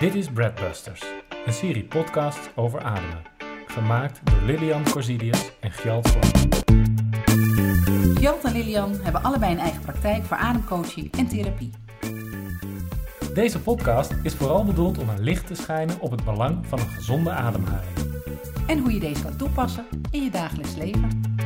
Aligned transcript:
Dit 0.00 0.14
is 0.14 0.28
Breadbusters, 0.28 1.04
een 1.46 1.52
serie 1.52 1.84
podcast 1.84 2.50
over 2.56 2.80
ademen. 2.80 3.22
Gemaakt 3.66 4.20
door 4.24 4.42
Lilian 4.42 4.90
Corsidius 4.90 5.50
en 5.60 5.70
Gjalt 5.70 6.08
Vlam. 6.08 6.48
Gjalt 8.14 8.44
en 8.44 8.52
Lilian 8.52 8.94
hebben 9.02 9.22
allebei 9.22 9.52
een 9.52 9.58
eigen 9.58 9.80
praktijk 9.80 10.24
voor 10.24 10.36
ademcoaching 10.36 11.12
en 11.12 11.28
therapie. 11.28 11.70
Deze 13.34 13.60
podcast 13.60 14.14
is 14.22 14.34
vooral 14.34 14.64
bedoeld 14.64 14.98
om 14.98 15.08
een 15.08 15.22
licht 15.22 15.46
te 15.46 15.54
schijnen 15.54 16.00
op 16.00 16.10
het 16.10 16.24
belang 16.24 16.66
van 16.66 16.78
een 16.78 16.88
gezonde 16.88 17.30
ademhaling. 17.30 17.96
En 18.66 18.78
hoe 18.78 18.92
je 18.92 19.00
deze 19.00 19.22
kan 19.22 19.36
toepassen 19.36 19.86
in 20.10 20.22
je 20.22 20.30
dagelijks 20.30 20.74
leven. 20.76 21.38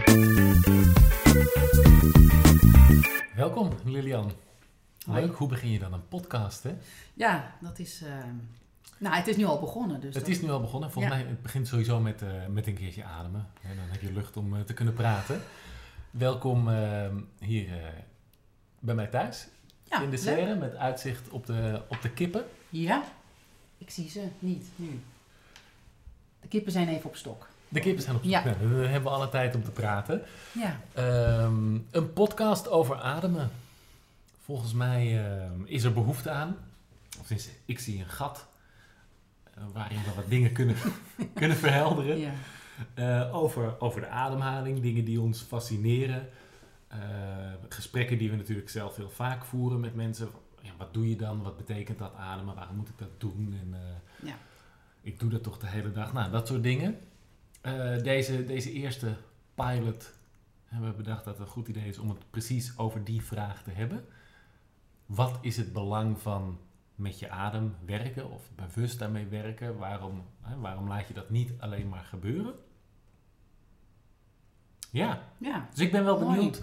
Welkom 3.36 3.70
Lilian. 3.84 4.32
Hoi. 5.04 5.20
Leuk, 5.20 5.36
hoe 5.36 5.48
begin 5.48 5.70
je 5.70 5.78
dan 5.78 5.92
een 5.92 6.08
podcast 6.08 6.62
hè? 6.62 6.74
Ja, 7.14 7.54
dat 7.60 7.78
is. 7.78 8.02
eh, 8.02 8.12
nou, 8.98 9.14
het 9.16 9.26
is 9.28 9.36
nu 9.36 9.44
al 9.44 9.60
begonnen. 9.60 10.00
Dus 10.00 10.14
Het 10.14 10.24
dat- 10.24 10.34
is 10.34 10.40
nu 10.42 10.50
al 10.50 10.60
begonnen. 10.60 10.90
Volgens 10.92 11.14
Ja. 11.14 11.20
mij 11.20 11.28
het 11.30 11.42
begint 11.42 11.68
sowieso 11.68 12.00
met, 12.00 12.22
eh, 12.22 12.28
met 12.48 12.66
een 12.66 12.74
keertje 12.74 13.04
ademen. 13.04 13.46
En 13.62 13.76
dan 13.76 13.84
heb 13.88 14.00
je 14.00 14.12
lucht 14.12 14.36
om 14.36 14.54
eh, 14.56 14.60
te 14.60 14.74
kunnen 14.74 14.94
praten. 14.94 15.40
Welkom 16.10 16.68
eh, 16.70 17.06
hier 17.38 17.68
eh, 17.72 17.82
bij 18.78 18.94
mij 18.94 19.06
thuis 19.06 19.46
ja, 19.84 20.02
in 20.02 20.10
de 20.10 20.16
serre 20.16 20.54
met 20.54 20.74
uitzicht 20.76 21.28
op 21.28 21.46
de, 21.46 21.82
op 21.88 22.02
de 22.02 22.10
kippen. 22.10 22.44
Ja, 22.68 23.04
ik 23.78 23.90
zie 23.90 24.08
ze 24.10 24.28
niet 24.38 24.66
nu. 24.76 25.00
De 26.40 26.48
kippen 26.48 26.72
zijn 26.72 26.88
even 26.88 27.04
op 27.08 27.16
stok. 27.16 27.48
De 27.68 27.80
kippen 27.80 28.02
zijn 28.02 28.16
op 28.16 28.22
zoek. 28.22 28.30
Ja. 28.32 28.44
Nou, 28.44 28.58
dan 28.58 28.70
hebben 28.78 29.02
we 29.02 29.16
alle 29.16 29.28
tijd 29.28 29.54
om 29.54 29.64
te 29.64 29.70
praten. 29.70 30.22
Ja, 30.52 30.80
Ehm, 30.94 31.74
een 31.90 32.12
podcast 32.12 32.68
over 32.68 32.96
ademen. 32.96 33.50
Volgens 34.44 34.72
mij 34.72 35.24
ehm, 35.26 35.64
is 35.64 35.84
er 35.84 35.92
behoefte 35.92 36.30
aan. 36.30 36.56
Of 37.20 37.30
ik 37.64 37.78
zie 37.78 37.98
een 37.98 38.08
gat 38.08 38.48
eh, 39.54 39.64
waarin 39.72 40.02
we 40.02 40.14
wat 40.14 40.28
dingen 40.28 40.52
kunnen, 40.52 40.76
kunnen 41.34 41.56
verhelderen. 41.56 42.18
ja. 42.18 42.32
Eh, 42.94 43.34
over, 43.34 43.80
over 43.80 44.00
de 44.00 44.08
ademhaling, 44.08 44.80
dingen 44.80 45.04
die 45.04 45.20
ons 45.20 45.40
fascineren. 45.40 46.28
Eh, 46.88 46.98
gesprekken 47.68 48.18
die 48.18 48.30
we 48.30 48.36
natuurlijk 48.36 48.68
zelf 48.68 48.96
heel 48.96 49.10
vaak 49.10 49.44
voeren 49.44 49.80
met 49.80 49.94
mensen. 49.94 50.28
Ja, 50.60 50.70
wat 50.78 50.94
doe 50.94 51.08
je 51.08 51.16
dan? 51.16 51.42
Wat 51.42 51.56
betekent 51.56 51.98
dat 51.98 52.14
ademen? 52.14 52.54
Waarom 52.54 52.76
moet 52.76 52.88
ik 52.88 52.98
dat 52.98 53.20
doen? 53.20 53.56
En, 53.60 53.74
Ja. 54.22 54.36
Ik 55.00 55.20
doe 55.20 55.30
dat 55.30 55.42
toch 55.42 55.58
de 55.58 55.66
hele 55.66 55.92
dag. 55.92 56.12
Nou, 56.12 56.30
dat 56.30 56.46
soort 56.46 56.62
dingen. 56.62 56.98
Deze, 58.02 58.44
deze 58.44 58.72
eerste 58.72 59.16
pilot 59.54 60.12
hebben 60.64 60.90
we 60.90 60.96
bedacht 60.96 61.24
dat 61.24 61.38
het 61.38 61.46
een 61.46 61.52
goed 61.52 61.68
idee 61.68 61.88
is 61.88 61.98
om 61.98 62.08
het 62.08 62.30
precies 62.30 62.78
over 62.78 63.04
die 63.04 63.22
vraag 63.22 63.62
te 63.62 63.70
hebben. 63.70 64.04
Wat 65.06 65.38
is 65.40 65.56
het 65.56 65.72
belang 65.72 66.18
van 66.20 66.58
met 66.94 67.18
je 67.18 67.30
adem 67.30 67.76
werken 67.86 68.30
of 68.30 68.50
bewust 68.54 68.98
daarmee 68.98 69.26
werken? 69.26 69.76
Waarom, 69.78 70.24
hè, 70.40 70.58
waarom 70.58 70.88
laat 70.88 71.08
je 71.08 71.14
dat 71.14 71.30
niet 71.30 71.52
alleen 71.58 71.88
maar 71.88 72.04
gebeuren? 72.04 72.54
Ja, 74.90 75.22
ja. 75.38 75.68
dus 75.70 75.80
ik 75.80 75.92
ben 75.92 76.04
wel 76.04 76.20
Mooi. 76.20 76.34
benieuwd. 76.36 76.62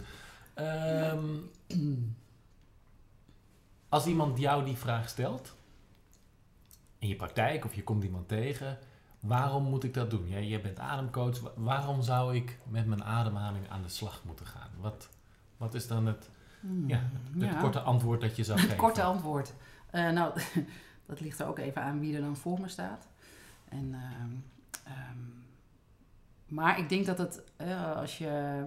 ehm, 0.53 1.25
als 3.89 4.05
iemand 4.05 4.37
jou 4.39 4.63
die 4.65 4.77
vraag 4.77 5.09
stelt, 5.09 5.55
in 6.99 7.07
je 7.07 7.15
praktijk 7.15 7.65
of 7.65 7.73
je 7.73 7.83
komt 7.83 8.03
iemand 8.03 8.27
tegen, 8.27 8.77
waarom 9.19 9.63
moet 9.63 9.83
ik 9.83 9.93
dat 9.93 10.09
doen? 10.09 10.27
Jij, 10.27 10.47
jij 10.47 10.61
bent 10.61 10.79
ademcoach, 10.79 11.39
wa- 11.39 11.51
waarom 11.55 12.01
zou 12.01 12.35
ik 12.35 12.57
met 12.69 12.85
mijn 12.85 13.03
ademhaling 13.03 13.69
aan 13.69 13.81
de 13.81 13.89
slag 13.89 14.23
moeten 14.23 14.45
gaan? 14.45 14.69
Wat, 14.79 15.09
wat 15.57 15.73
is 15.73 15.87
dan 15.87 16.05
het, 16.05 16.29
ja, 16.87 16.99
het 17.33 17.43
ja. 17.43 17.59
korte 17.59 17.79
antwoord 17.79 18.21
dat 18.21 18.35
je 18.35 18.43
zou 18.43 18.59
geven? 18.59 18.77
Korte 18.77 19.03
antwoord. 19.03 19.53
Eh, 19.89 20.09
nou, 20.09 20.39
dat 21.07 21.19
ligt 21.19 21.39
er 21.39 21.47
ook 21.47 21.59
even 21.59 21.81
aan 21.81 21.99
wie 21.99 22.15
er 22.15 22.21
dan 22.21 22.35
voor 22.35 22.59
me 22.59 22.67
staat. 22.67 23.07
En, 23.69 23.93
ehm, 23.93 24.31
ehm, 24.83 25.17
maar 26.47 26.79
ik 26.79 26.89
denk 26.89 27.05
dat 27.05 27.17
het, 27.17 27.43
eh, 27.57 27.95
als, 27.95 28.17
je, 28.17 28.63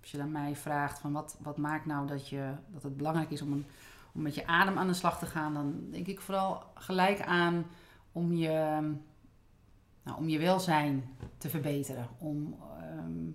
als 0.00 0.10
je 0.10 0.20
aan 0.20 0.32
mij 0.32 0.56
vraagt 0.56 0.98
van 0.98 1.12
wat, 1.12 1.36
wat 1.40 1.56
maakt 1.56 1.86
nou 1.86 2.06
dat, 2.06 2.28
je, 2.28 2.52
dat 2.72 2.82
het 2.82 2.96
belangrijk 2.96 3.30
is 3.30 3.42
om, 3.42 3.52
een, 3.52 3.66
om 4.12 4.22
met 4.22 4.34
je 4.34 4.46
adem 4.46 4.78
aan 4.78 4.86
de 4.86 4.94
slag 4.94 5.18
te 5.18 5.26
gaan, 5.26 5.54
dan 5.54 5.90
denk 5.90 6.06
ik 6.06 6.20
vooral 6.20 6.64
gelijk 6.74 7.20
aan 7.20 7.66
om 8.12 8.32
je, 8.32 8.80
nou, 10.02 10.18
om 10.18 10.28
je 10.28 10.38
welzijn 10.38 11.04
te 11.38 11.48
verbeteren. 11.48 12.08
Om 12.18 12.56
ehm, 12.80 13.30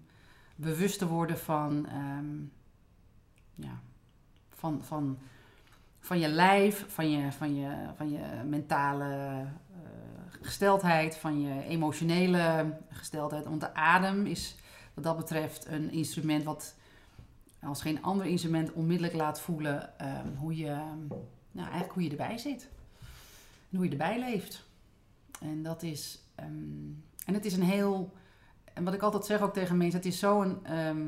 bewust 0.55 0.99
te 0.99 1.07
worden 1.07 1.37
van, 1.37 1.87
ja, 3.55 3.79
van, 4.59 4.83
van, 4.83 5.17
van 5.99 6.19
je 6.19 6.27
lijf, 6.27 6.85
van 6.87 7.11
je, 7.11 7.31
van 7.31 7.55
je, 7.55 7.69
van 7.95 8.11
je 8.11 8.19
mentale 8.45 9.05
eh, 9.05 9.47
gesteldheid, 10.41 11.17
van 11.17 11.41
je 11.41 11.63
emotionele 11.63 12.77
gesteldheid. 12.89 13.45
Want 13.45 13.61
de 13.61 13.73
adem 13.73 14.25
is 14.25 14.55
wat 14.93 15.03
dat 15.03 15.17
betreft 15.17 15.65
een 15.65 15.91
instrument 15.91 16.43
wat 16.43 16.75
als 17.61 17.81
geen 17.81 18.03
ander 18.03 18.25
instrument 18.25 18.71
onmiddellijk 18.71 19.15
laat 19.15 19.41
voelen 19.41 19.99
eh, 19.99 20.19
hoe 20.37 20.55
je, 20.55 20.75
nou, 21.51 21.67
eigenlijk 21.67 21.93
hoe 21.93 22.03
je 22.03 22.09
erbij 22.09 22.37
zit. 22.37 22.69
En 23.69 23.77
hoe 23.77 23.85
je 23.85 23.91
erbij 23.91 24.19
leeft. 24.19 24.67
En 25.41 25.63
dat 25.63 25.83
is, 25.83 26.19
ehm, 26.35 26.47
en 27.25 27.33
het 27.33 27.45
is 27.45 27.53
een 27.53 27.63
heel, 27.63 28.13
en 28.73 28.83
wat 28.83 28.93
ik 28.93 29.01
altijd 29.01 29.25
zeg 29.25 29.41
ook 29.41 29.53
tegen 29.53 29.77
mensen, 29.77 29.99
het 29.99 30.07
is 30.07 30.19
zo'n 30.19 30.65
ehm, 30.65 31.07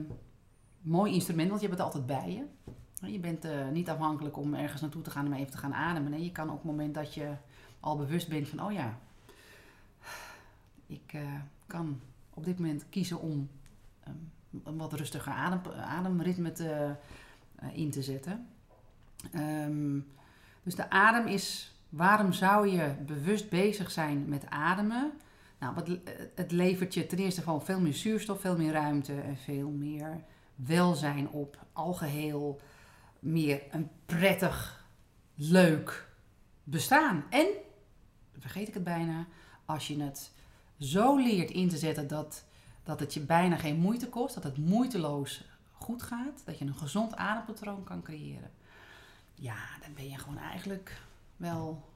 mooi 0.81 1.13
instrument, 1.13 1.49
want 1.49 1.61
je 1.61 1.67
hebt 1.67 1.79
het 1.79 1.87
altijd 1.87 2.05
bij 2.05 2.33
je. 2.33 2.73
Je 3.09 3.19
bent 3.19 3.45
eh, 3.45 3.67
niet 3.67 3.89
afhankelijk 3.89 4.37
om 4.37 4.53
ergens 4.53 4.81
naartoe 4.81 5.01
te 5.01 5.11
gaan 5.11 5.25
om 5.25 5.33
even 5.33 5.51
te 5.51 5.57
gaan 5.57 5.73
ademen. 5.73 6.11
Nee, 6.11 6.23
je 6.23 6.31
kan 6.31 6.49
op 6.49 6.55
het 6.55 6.63
moment 6.63 6.93
dat 6.93 7.13
je 7.13 7.33
al 7.79 7.97
bewust 7.97 8.29
bent 8.29 8.47
van, 8.47 8.63
oh 8.63 8.71
ja, 8.71 8.97
ik 10.87 11.13
eh, 11.13 11.21
kan 11.67 11.99
op 12.33 12.43
dit 12.43 12.59
moment 12.59 12.85
kiezen 12.89 13.19
om 13.19 13.49
ehm, 14.03 14.15
een 14.63 14.77
wat 14.77 14.93
rustiger 14.93 15.33
adem, 15.33 15.61
ademritme 15.73 16.51
te, 16.51 16.95
eh, 17.55 17.77
in 17.77 17.91
te 17.91 18.03
zetten. 18.03 18.47
Ehm, 19.31 19.99
dus 20.63 20.75
de 20.75 20.89
adem 20.89 21.27
is, 21.27 21.75
waarom 21.89 22.33
zou 22.33 22.67
je 22.67 22.95
bewust 23.05 23.49
bezig 23.49 23.91
zijn 23.91 24.29
met 24.29 24.49
ademen? 24.49 25.11
Nou, 25.59 25.75
wat, 25.75 25.87
het 26.35 26.51
levert 26.51 26.93
je 26.93 27.07
ten 27.07 27.17
eerste 27.17 27.41
gewoon 27.41 27.65
veel 27.65 27.79
meer 27.79 27.93
zuurstof, 27.93 28.41
veel 28.41 28.57
meer 28.57 28.71
ruimte 28.71 29.13
en 29.21 29.37
veel 29.37 29.69
meer 29.69 30.23
welzijn 30.55 31.29
op. 31.29 31.57
Algeheel 31.73 32.59
meer 33.21 33.63
een 33.71 33.89
prettig, 34.05 34.85
leuk 35.35 36.09
bestaan. 36.63 37.23
En, 37.29 37.47
vergeet 38.37 38.67
ik 38.67 38.73
het 38.73 38.83
bijna, 38.83 39.27
als 39.65 39.87
je 39.87 40.01
het 40.01 40.31
zo 40.79 41.17
leert 41.17 41.51
in 41.51 41.69
te 41.69 41.77
zetten 41.77 42.07
dat, 42.07 42.45
dat 42.83 42.99
het 42.99 43.13
je 43.13 43.19
bijna 43.19 43.57
geen 43.57 43.79
moeite 43.79 44.09
kost, 44.09 44.33
dat 44.33 44.43
het 44.43 44.57
moeiteloos 44.57 45.45
goed 45.71 46.03
gaat, 46.03 46.41
dat 46.45 46.57
je 46.57 46.65
een 46.65 46.75
gezond 46.75 47.15
adempatroon 47.15 47.83
kan 47.83 48.01
creëren. 48.01 48.51
Ja, 49.33 49.57
dan 49.81 49.93
ben 49.93 50.09
je 50.09 50.17
gewoon 50.17 50.37
eigenlijk 50.37 51.01
wel 51.37 51.89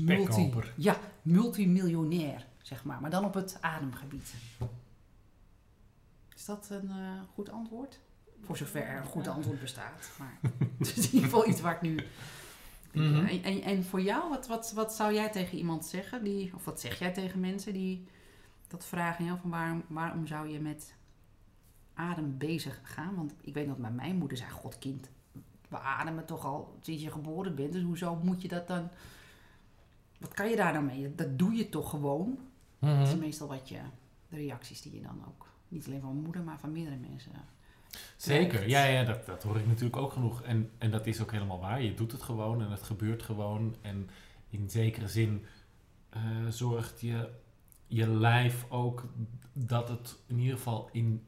multi, 0.00 0.52
ja, 0.76 0.96
multimiljonair, 1.22 2.46
zeg 2.62 2.84
maar. 2.84 3.00
Maar 3.00 3.10
dan 3.10 3.24
op 3.24 3.34
het 3.34 3.58
ademgebied. 3.60 4.34
Is 6.34 6.44
dat 6.44 6.68
een 6.70 6.90
eh, 6.90 7.20
goed 7.34 7.50
antwoord? 7.50 8.00
Voor 8.44 8.56
zover 8.56 8.82
er 8.82 8.96
een 8.96 9.04
goed 9.06 9.28
antwoord 9.28 9.60
bestaat. 9.60 10.10
Maar 10.18 10.38
het 10.78 10.96
is 10.96 11.06
in 11.06 11.14
ieder 11.14 11.20
geval 11.30 11.48
iets 11.48 11.60
waar 11.60 11.74
ik 11.74 11.80
nu... 11.80 11.98
Mhm. 12.92 13.24
en, 13.26 13.42
en, 13.42 13.62
en 13.62 13.84
voor 13.84 14.00
jou, 14.00 14.28
wat, 14.28 14.46
wat, 14.46 14.72
wat 14.72 14.94
zou 14.94 15.14
jij 15.14 15.30
tegen 15.30 15.58
iemand 15.58 15.84
zeggen? 15.86 16.24
Die, 16.24 16.54
of 16.54 16.64
wat 16.64 16.80
zeg 16.80 16.98
jij 16.98 17.12
tegen 17.12 17.40
mensen 17.40 17.72
die 17.72 18.06
dat 18.68 18.84
vragen? 18.84 19.24
Ja, 19.24 19.36
van 19.36 19.50
waarom, 19.50 19.82
waarom 19.86 20.26
zou 20.26 20.48
je 20.48 20.60
met 20.60 20.94
adem 21.94 22.38
bezig 22.38 22.80
gaan? 22.82 23.14
Want 23.14 23.32
ik 23.40 23.54
weet 23.54 23.66
dat 23.66 23.76
bij 23.76 23.90
mijn 23.90 24.16
moeder 24.16 24.36
zei... 24.36 24.50
God 24.50 24.78
kind, 24.78 25.08
we 25.68 25.78
ademen 25.78 26.24
toch 26.24 26.44
al 26.44 26.78
sinds 26.80 27.02
je 27.02 27.10
geboren 27.10 27.54
bent. 27.54 27.72
Dus 27.72 27.82
hoezo 27.82 28.16
moet 28.22 28.42
je 28.42 28.48
dat 28.48 28.66
dan... 28.68 28.88
Wat 30.18 30.34
kan 30.34 30.48
je 30.50 30.56
daar 30.56 30.72
nou 30.72 30.84
mee? 30.84 31.14
Dat 31.14 31.38
doe 31.38 31.52
je 31.52 31.68
toch 31.68 31.90
gewoon? 31.90 32.38
Dat 32.78 33.06
is 33.06 33.12
Mhm. 33.12 33.18
meestal 33.18 33.48
wat 33.48 33.68
je... 33.68 33.78
De 34.28 34.36
reacties 34.36 34.82
die 34.82 34.94
je 34.94 35.02
dan 35.02 35.24
ook... 35.26 35.46
Niet 35.68 35.86
alleen 35.86 36.00
van 36.00 36.10
mijn 36.12 36.24
moeder, 36.24 36.42
maar 36.42 36.58
van 36.58 36.72
meerdere 36.72 36.96
mensen... 36.96 37.32
Zeker, 38.16 38.68
ja, 38.68 38.84
ja 38.84 39.04
dat, 39.04 39.26
dat 39.26 39.42
hoor 39.42 39.56
ik 39.56 39.66
natuurlijk 39.66 39.96
ook 39.96 40.12
genoeg. 40.12 40.42
En, 40.42 40.70
en 40.78 40.90
dat 40.90 41.06
is 41.06 41.20
ook 41.20 41.32
helemaal 41.32 41.60
waar. 41.60 41.82
Je 41.82 41.94
doet 41.94 42.12
het 42.12 42.22
gewoon 42.22 42.62
en 42.62 42.70
het 42.70 42.82
gebeurt 42.82 43.22
gewoon. 43.22 43.76
En 43.80 44.10
in 44.50 44.70
zekere 44.70 45.08
zin 45.08 45.46
eh, 46.10 46.20
zorgt 46.48 47.00
je, 47.00 47.28
je 47.86 48.08
lijf 48.08 48.66
ook 48.68 49.04
dat 49.52 49.88
het 49.88 50.16
in 50.26 50.38
ieder 50.38 50.56
geval 50.56 50.88
in, 50.92 51.24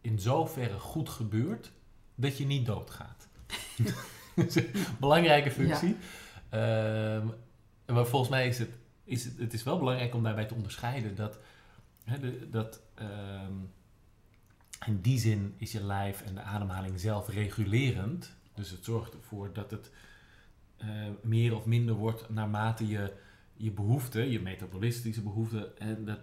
in 0.00 0.18
zoverre 0.18 0.78
goed 0.78 1.08
gebeurt 1.08 1.72
dat 2.14 2.38
je 2.38 2.46
niet 2.46 2.66
doodgaat. 2.66 3.28
Belangrijke 5.00 5.50
functie. 5.50 5.96
Ehm, 6.48 7.26
maar 7.86 8.06
volgens 8.06 8.30
mij 8.30 8.48
is 8.48 8.58
het, 8.58 8.70
is 9.04 9.24
het, 9.24 9.38
het 9.38 9.52
is 9.52 9.62
wel 9.62 9.78
belangrijk 9.78 10.14
om 10.14 10.22
daarbij 10.22 10.46
te 10.46 10.54
onderscheiden 10.54 11.14
dat, 11.14 11.38
hè, 12.04 12.18
de, 12.18 12.48
dat 12.50 12.80
ehm, 12.94 13.52
in 14.86 15.00
die 15.00 15.18
zin 15.18 15.54
is 15.56 15.72
je 15.72 15.84
lijf 15.84 16.22
en 16.22 16.34
de 16.34 16.40
ademhaling 16.40 17.00
zelf 17.00 17.28
regulerend. 17.28 18.36
Dus 18.54 18.70
het 18.70 18.84
zorgt 18.84 19.14
ervoor 19.14 19.52
dat 19.52 19.70
het 19.70 19.90
eh, 20.76 20.88
meer 21.22 21.56
of 21.56 21.64
minder 21.64 21.94
wordt 21.94 22.28
naarmate 22.28 22.86
je 22.86 23.12
je 23.56 23.70
behoeften, 23.70 24.30
je 24.30 24.40
metabolistische 24.40 25.22
behoeften, 25.22 25.78
en 25.78 26.04
dat, 26.04 26.18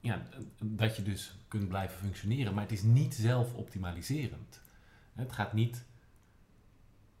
ja, 0.00 0.26
dat 0.64 0.96
je 0.96 1.02
dus 1.02 1.34
kunt 1.48 1.68
blijven 1.68 1.98
functioneren. 1.98 2.54
Maar 2.54 2.62
het 2.62 2.72
is 2.72 2.82
niet 2.82 3.14
zelf 3.14 3.54
optimaliserend. 3.54 4.60
Het 5.12 5.32
gaat 5.32 5.52
niet, 5.52 5.84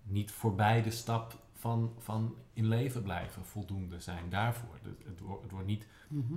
niet 0.02 0.30
voorbij 0.30 0.82
de 0.82 0.90
stap 0.90 1.42
van, 1.52 1.94
van 1.98 2.34
in 2.52 2.68
leven 2.68 3.02
blijven 3.02 3.44
voldoende 3.44 4.00
zijn 4.00 4.30
daarvoor. 4.30 4.78
Het, 4.82 4.92
het, 5.06 5.20
wordt, 5.20 5.42
het 5.42 5.50
wordt 5.50 5.66
niet 5.66 5.86
Mhm. 6.08 6.34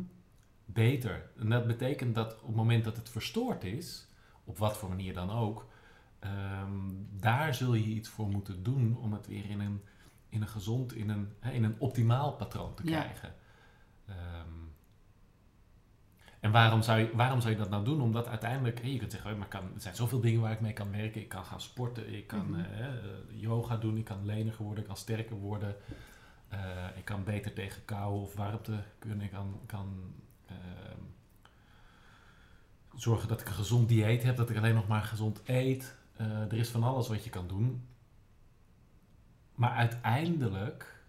beter. 0.66 1.30
En 1.40 1.50
dat 1.50 1.68
betekent 1.68 2.16
dat 2.16 2.34
op 2.42 2.48
het 2.48 2.56
moment 2.56 2.84
dat 2.84 2.98
het 2.98 3.10
verstoord 3.10 3.64
is, 3.64 4.08
op 4.44 4.57
wat 4.57 4.78
voor 4.78 4.90
manier 4.90 5.13
dan 5.13 5.31
ook, 5.31 5.68
ehm, 6.19 6.80
daar 7.19 7.56
zul 7.56 7.74
je 7.74 7.84
iets 7.84 8.10
voor 8.10 8.28
moeten 8.28 8.63
doen 8.63 8.98
om 8.98 9.13
het 9.13 9.28
weer 9.28 9.50
in 9.50 9.60
een, 9.60 9.81
in 10.30 10.42
een 10.42 10.48
gezond, 10.48 10.94
in 10.94 11.10
een, 11.10 11.34
hè, 11.40 11.51
in 11.51 11.63
een 11.63 11.75
optimaal 11.80 12.31
patroon 12.34 12.74
te 12.75 12.84
Ja. 12.90 13.00
krijgen. 13.01 13.36
Ehm, 14.06 14.50
en 16.40 16.51
waarom 16.51 16.81
zou, 16.81 17.00
je, 17.00 17.12
waarom 17.16 17.40
zou 17.42 17.51
je 17.54 17.60
dat 17.60 17.69
nou 17.69 17.84
doen? 17.86 18.01
Omdat 18.01 18.28
uiteindelijk, 18.28 18.84
je 18.86 18.98
kunt 18.98 19.12
zeggen, 19.12 19.38
maar 19.38 19.48
kan, 19.48 19.63
er 19.75 19.81
zijn 19.81 19.95
zoveel 19.95 20.19
dingen 20.19 20.42
waar 20.42 20.51
ik 20.51 20.62
mee 20.62 20.74
kan 20.74 20.92
werken. 20.92 21.22
Ik 21.22 21.30
kan 21.30 21.45
gaan 21.45 21.62
sporten, 21.62 22.13
ik 22.13 22.28
kan 22.28 22.50
Mhm. 22.50 22.60
eh, 22.60 22.88
yoga 23.30 23.78
doen, 23.78 23.98
ik 23.98 24.06
kan 24.06 24.25
leniger 24.25 24.63
worden, 24.63 24.81
ik 24.84 24.88
kan 24.88 24.98
sterker 24.98 25.36
worden. 25.36 25.75
Eh, 26.48 26.86
ik 26.98 27.06
kan 27.06 27.24
beter 27.24 27.54
tegen 27.54 27.86
kou 27.86 28.22
of 28.22 28.36
warmte 28.36 28.84
kunnen. 29.00 29.22
Ik 29.25 29.31
kan, 29.31 29.60
kan 29.66 30.13
ehm, 30.48 31.00
zorgen 32.95 33.28
dat 33.28 33.42
ik 33.42 33.48
een 33.48 33.54
gezond 33.54 33.88
dieet 33.88 34.24
heb, 34.24 34.36
dat 34.36 34.50
ik 34.50 34.57
alleen 34.57 34.75
nog 34.75 34.88
maar 34.88 35.01
gezond 35.01 35.42
eet. 35.45 35.95
Eh, 36.16 36.28
er 36.28 36.57
is 36.57 36.69
van 36.69 36.84
alles 36.84 37.07
wat 37.07 37.24
je 37.24 37.30
kan 37.30 37.48
doen. 37.48 37.88
Maar 39.56 39.72
uiteindelijk 39.72 41.01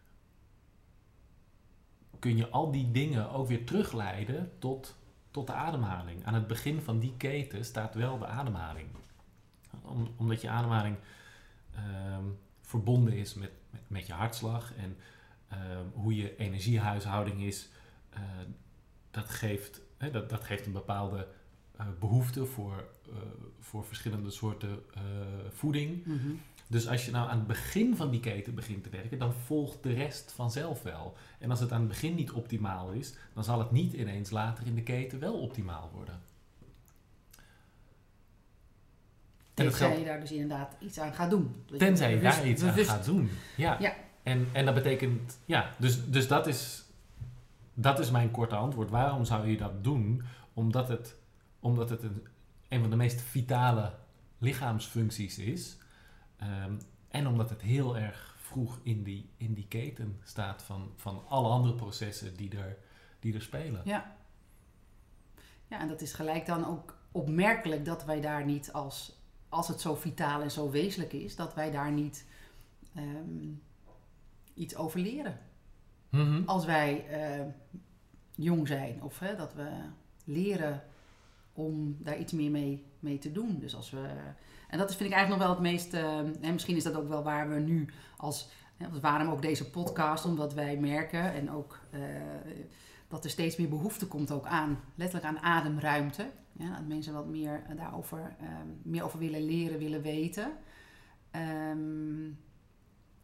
kun 2.19 2.36
je 2.36 2.48
al 2.48 2.70
die 2.70 2.90
dingen 2.90 3.31
ook 3.31 3.48
weer 3.48 3.66
terugleiden 3.66 4.52
tot, 4.58 4.96
tot 5.31 5.46
de 5.46 5.52
ademhaling. 5.52 6.25
Aan 6.25 6.34
het 6.34 6.46
begin 6.46 6.81
van 6.81 6.98
die 6.98 7.14
keten 7.16 7.64
staat 7.64 7.94
wel 7.94 8.19
de 8.19 8.26
ademhaling. 8.26 8.88
Om, 9.82 10.08
omdat 10.16 10.40
je 10.40 10.48
ademhaling 10.48 10.96
ehm, 11.75 12.25
verbonden 12.60 13.12
is 13.12 13.34
met, 13.34 13.50
met, 13.70 13.81
met 13.86 14.06
je 14.06 14.12
hartslag 14.12 14.75
en 14.76 14.96
ehm, 15.48 15.86
hoe 15.92 16.16
je 16.16 16.36
energiehuishouding 16.36 17.42
is, 17.42 17.69
eh, 18.10 18.20
dat, 19.10 19.28
geeft, 19.31 19.81
hè, 19.98 20.10
dat, 20.10 20.31
dat 20.31 20.44
geeft 20.44 20.66
een 20.66 20.72
bepaalde 20.72 21.28
eh, 21.76 21.86
behoefte 22.00 22.46
voor, 22.46 22.84
eh, 23.08 23.14
voor 23.60 23.84
verschillende 23.84 24.30
soorten 24.30 24.82
eh, 24.94 25.02
voeding. 25.50 26.06
Mhm. 26.06 26.28
Dus 26.66 26.88
als 26.88 27.04
je 27.04 27.10
nou 27.10 27.28
aan 27.28 27.38
het 27.38 27.46
begin 27.46 27.96
van 27.96 28.10
die 28.10 28.20
keten 28.20 28.54
begint 28.54 28.82
te 28.82 28.88
werken, 28.90 29.18
dan 29.18 29.32
volgt 29.32 29.82
de 29.82 29.92
rest 29.92 30.32
vanzelf 30.32 30.82
wel. 30.82 31.16
En 31.38 31.50
als 31.50 31.60
het 31.60 31.72
aan 31.72 31.78
het 31.80 31.88
begin 31.88 32.14
niet 32.14 32.30
optimaal 32.32 32.90
is, 32.90 33.14
dan 33.34 33.44
zal 33.44 33.58
het 33.58 33.70
niet 33.70 33.92
ineens 33.92 34.30
later 34.30 34.66
in 34.66 34.74
de 34.74 34.82
keten 34.82 35.18
wel 35.18 35.34
optimaal 35.40 35.90
worden. 35.94 36.20
Tenzij 39.54 39.78
geldt- 39.78 39.98
je 39.98 40.04
daar 40.04 40.20
dus 40.20 40.32
inderdaad 40.32 40.76
iets 40.80 40.98
aan 40.98 41.12
gaat 41.14 41.30
doen. 41.30 41.62
Dat 41.66 41.78
Tenzij 41.78 42.10
je 42.10 42.16
bewust- 42.16 42.36
daar 42.36 42.48
iets 42.48 42.62
aan 42.62 42.74
gaat 42.84 43.04
doen. 43.04 43.30
Ja. 43.56 43.76
Ja. 43.80 43.94
En, 44.22 44.46
en 44.52 44.64
dat 44.64 44.74
betekent, 44.74 45.38
ja, 45.44 45.70
dus, 45.78 46.10
dus 46.10 46.28
dat, 46.28 46.46
is, 46.46 46.84
dat 47.74 47.98
is 47.98 48.10
mijn 48.10 48.30
korte 48.30 48.54
antwoord. 48.56 48.90
Waarom 48.90 49.24
zou 49.24 49.48
je 49.48 49.56
dat 49.56 49.84
doen? 49.84 50.22
Omdat 50.54 50.88
het, 50.88 51.16
omdat 51.64 51.90
het 51.90 52.02
een, 52.02 52.26
een 52.69 52.81
van 52.81 52.90
de 52.90 52.96
meest 52.96 53.20
vitale 53.20 53.94
lichaamsfuncties 54.38 55.38
is. 55.38 55.76
Ehm, 56.37 56.75
en 57.08 57.26
omdat 57.26 57.50
het 57.50 57.62
heel 57.62 57.96
erg 57.96 58.34
vroeg 58.38 58.78
in 58.82 59.02
die, 59.02 59.31
in 59.37 59.55
die 59.55 59.69
keten 59.69 60.20
staat 60.22 60.62
van, 60.62 60.93
van 60.96 61.25
alle 61.28 61.49
andere 61.49 61.75
processen 61.75 62.37
die 62.37 62.58
er, 62.58 62.76
die 63.20 63.34
er 63.34 63.43
spelen. 63.43 63.81
Ja. 63.84 64.16
Ja, 65.66 65.81
en 65.81 65.88
dat 65.88 66.00
is 66.00 66.12
gelijk 66.12 66.46
dan 66.46 66.66
ook 66.66 66.96
opmerkelijk 67.12 67.84
dat 67.84 68.05
wij 68.05 68.20
daar 68.20 68.44
niet 68.44 68.72
als, 68.72 69.20
als 69.49 69.69
het 69.69 69.81
zo 69.81 69.94
vitaal 69.94 70.43
en 70.43 70.50
zo 70.50 70.70
wezenlijk 70.70 71.12
is, 71.12 71.37
dat 71.37 71.55
wij 71.55 71.70
daar 71.70 71.93
niet 71.93 72.26
ehm, 72.94 73.52
iets 74.55 74.76
over 74.76 75.00
leren. 75.00 75.38
Mhm. 76.08 76.43
Als 76.46 76.64
wij 76.64 77.06
eh, 77.06 77.46
jong 78.34 78.69
zijn 78.69 79.02
of 79.02 79.19
hè, 79.19 79.37
dat 79.37 79.55
we 79.55 79.69
leren 80.25 80.82
om 81.54 81.96
daar 82.00 82.18
iets 82.18 82.32
meer 82.32 82.50
mee, 82.50 82.86
mee 83.00 83.18
te 83.18 83.32
doen. 83.32 83.58
Dus 83.58 83.74
als 83.74 83.90
we, 83.90 84.08
en 84.68 84.78
dat 84.78 84.94
vind 84.94 85.10
ik 85.10 85.16
eigenlijk 85.16 85.28
nog 85.28 85.38
wel 85.38 85.62
het 85.62 85.72
meest, 85.72 85.94
eh, 85.94 86.18
en 86.18 86.52
misschien 86.52 86.76
is 86.76 86.82
dat 86.82 86.96
ook 86.96 87.08
wel 87.08 87.22
waar 87.22 87.48
we 87.48 87.54
nu 87.54 87.88
als, 88.16 88.48
waarom 89.00 89.28
ook 89.28 89.42
deze 89.42 89.70
podcast, 89.70 90.24
omdat 90.24 90.54
wij 90.54 90.76
merken 90.76 91.32
en 91.32 91.50
ook 91.50 91.78
eh, 91.90 92.00
dat 93.08 93.24
er 93.24 93.30
steeds 93.30 93.56
meer 93.56 93.68
behoefte 93.68 94.06
komt 94.06 94.30
ook 94.30 94.46
aan, 94.46 94.78
letterlijk 94.94 95.36
aan 95.36 95.42
ademruimte. 95.42 96.30
Ja, 96.52 96.74
dat 96.76 96.86
mensen 96.86 97.12
wat 97.12 97.26
meer 97.26 97.62
daarover 97.76 98.36
ehm, 98.40 98.68
meer 98.82 99.04
over 99.04 99.18
willen 99.18 99.44
leren, 99.44 99.78
willen 99.78 100.02
weten. 100.02 100.52
Ehm, 101.30 102.30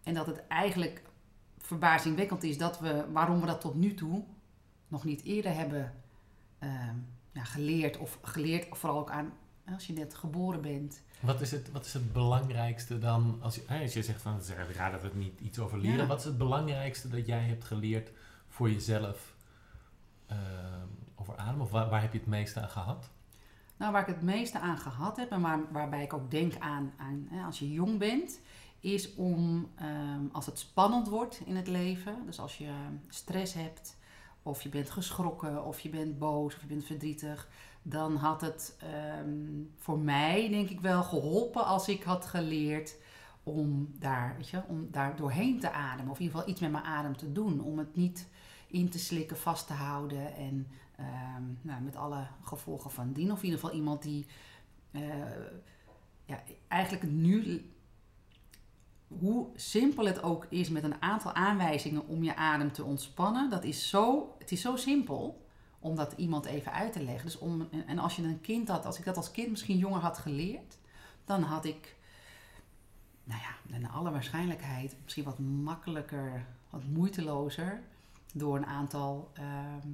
en 0.03 0.15
dat 0.15 0.27
het 0.27 0.47
eigenlijk 0.47 1.03
verbazingwekkend 1.59 2.43
is 2.43 2.59
dat 2.59 2.81
we, 2.81 3.05
waarom 3.13 3.41
we 3.41 3.47
dat 3.47 3.61
tot 3.61 3.75
nu 3.75 3.95
toe 3.95 4.25
nog 4.89 5.05
niet 5.05 5.23
eerder 5.23 5.55
hebben 5.55 5.95
ehm, 6.59 6.97
ja, 7.33 7.45
geleerd. 7.45 7.97
Of 7.97 8.19
geleerd, 8.23 8.67
vooral 8.77 8.99
ook 8.99 9.11
aan 9.11 9.33
als 9.73 9.87
je 9.87 9.93
net 9.93 10.15
geboren 10.15 10.61
bent. 10.61 11.03
Wat, 11.21 11.41
is 11.41 11.51
het, 11.51 11.71
wat 11.73 11.87
is 11.87 11.93
het 11.93 12.13
belangrijkste 12.13 12.99
dan, 12.99 13.39
als 13.43 13.55
je, 13.55 13.65
als 13.83 13.93
je 13.93 14.03
zegt 14.03 14.23
van 14.23 14.33
het 14.33 14.43
is 14.43 14.75
raar 14.77 14.91
dat 14.91 15.01
we 15.01 15.07
het 15.07 15.17
niet 15.17 15.41
iets 15.41 15.59
over 15.59 15.79
leren. 15.79 15.99
Ja. 15.99 16.07
Wat 16.07 16.19
is 16.19 16.25
het 16.25 16.39
belangrijkste 16.39 17.09
dat 17.09 17.27
jij 17.27 17.43
hebt 17.43 17.65
geleerd 17.65 18.11
voor 18.49 18.71
jezelf 18.71 19.35
ehm, 20.27 20.87
over 21.15 21.37
adem? 21.37 21.61
Of 21.61 21.71
waar, 21.71 21.89
waar 21.89 22.01
heb 22.01 22.13
je 22.13 22.19
het 22.19 22.29
meeste 22.29 22.61
aan 22.61 22.69
gehad? 22.69 23.11
Nou, 23.77 23.93
waar 23.93 24.09
ik 24.09 24.15
het 24.15 24.23
meeste 24.23 24.59
aan 24.59 24.79
gehad 24.79 25.17
heb 25.17 25.31
en 25.31 25.41
waar, 25.41 25.73
waarbij 25.73 26.03
ik 26.03 26.13
ook 26.13 26.31
denk 26.31 26.59
aan, 26.59 26.93
aan 26.97 27.27
hè, 27.31 27.45
als 27.45 27.59
je 27.59 27.73
jong 27.73 27.99
bent, 27.99 28.41
is 28.81 29.15
om 29.15 29.71
ehm, 29.75 30.25
als 30.33 30.47
het 30.47 30.59
spannend 30.59 31.09
wordt 31.09 31.41
in 31.45 31.57
het 31.57 31.67
leven, 31.67 32.27
dus 32.27 32.39
als 32.41 32.59
je 32.59 32.73
stress 33.09 33.55
hebt, 33.55 33.97
of 34.43 34.63
je 34.63 34.69
bent 34.69 34.91
geschrokken, 34.91 35.65
of 35.65 35.81
je 35.81 35.89
bent 35.89 36.19
boos, 36.19 36.55
of 36.55 36.61
je 36.61 36.67
bent 36.67 36.85
verdrietig, 36.85 37.49
dan 37.83 38.17
had 38.17 38.41
het 38.41 38.77
ehm, 38.79 39.63
voor 39.77 39.99
mij 39.99 40.49
denk 40.49 40.69
ik 40.71 40.81
wel 40.81 41.03
geholpen 41.03 41.65
als 41.65 41.89
ik 41.89 42.03
had 42.03 42.27
geleerd 42.27 42.97
om 43.43 43.95
daar, 43.99 44.35
weet 44.37 44.49
je, 44.49 44.63
om 44.69 44.89
daar 44.91 45.17
doorheen 45.17 45.61
te 45.61 45.73
ademen, 45.73 46.11
of 46.11 46.19
in 46.19 46.25
ieder 46.25 46.39
geval 46.39 46.53
iets 46.53 46.61
met 46.61 46.73
mijn 46.73 46.85
adem 46.85 47.17
te 47.17 47.33
doen, 47.33 47.61
om 47.61 47.79
het 47.79 47.97
niet 47.97 48.29
in 48.67 48.89
te 48.89 48.99
slikken, 48.99 49.37
vast 49.37 49.67
te 49.67 49.73
houden 49.73 50.35
en 50.35 50.67
Ehm, 51.01 51.43
nou, 51.61 51.83
met 51.83 51.97
alle 51.97 52.27
gevolgen 52.43 52.91
van 52.91 53.13
dien. 53.13 53.33
Of 53.33 53.39
in 53.39 53.45
ieder 53.45 53.61
geval 53.61 53.77
iemand 53.77 54.03
die 54.03 54.27
eh, 54.91 55.03
ja, 56.25 56.43
eigenlijk 56.69 57.13
nu, 57.13 57.70
hoe 59.19 59.47
simpel 59.55 60.07
het 60.07 60.23
ook 60.23 60.47
is 60.49 60.69
met 60.69 60.83
een 60.83 61.03
aantal 61.03 61.33
aanwijzingen 61.33 62.07
om 62.07 62.25
je 62.25 62.37
adem 62.37 62.73
te 62.73 62.85
ontspannen, 62.85 63.51
dat 63.51 63.65
is 63.65 63.89
zo, 63.89 64.35
het 64.39 64.53
is 64.53 64.61
zo 64.61 64.77
simpel 64.77 65.45
om 65.79 65.97
dat 65.97 66.13
iemand 66.17 66.45
even 66.45 66.73
uit 66.73 66.93
te 66.93 67.03
leggen. 67.03 67.25
Dus 67.25 67.39
om, 67.39 67.69
en- 67.87 67.99
als 67.99 68.17
je 68.17 68.23
een 68.23 68.41
kind 68.41 68.69
had, 68.69 68.87
als 68.87 68.99
ik 68.99 69.05
dat 69.05 69.17
als 69.17 69.31
kind 69.31 69.51
misschien 69.51 69.79
jonger 69.79 70.01
had 70.01 70.19
geleerd, 70.19 70.79
dan 71.25 71.43
had 71.43 71.65
ik, 71.65 71.97
nou 73.25 73.41
ja, 73.41 73.79
naar 73.79 73.91
alle 73.91 74.11
waarschijnlijkheid 74.11 74.97
misschien 75.03 75.25
wat 75.25 75.39
makkelijker, 75.39 76.45
wat 76.71 76.85
moeitelozer 76.85 77.81
door 78.35 78.57
een 78.57 78.67
aantal 78.67 79.31
ehm, 79.35 79.89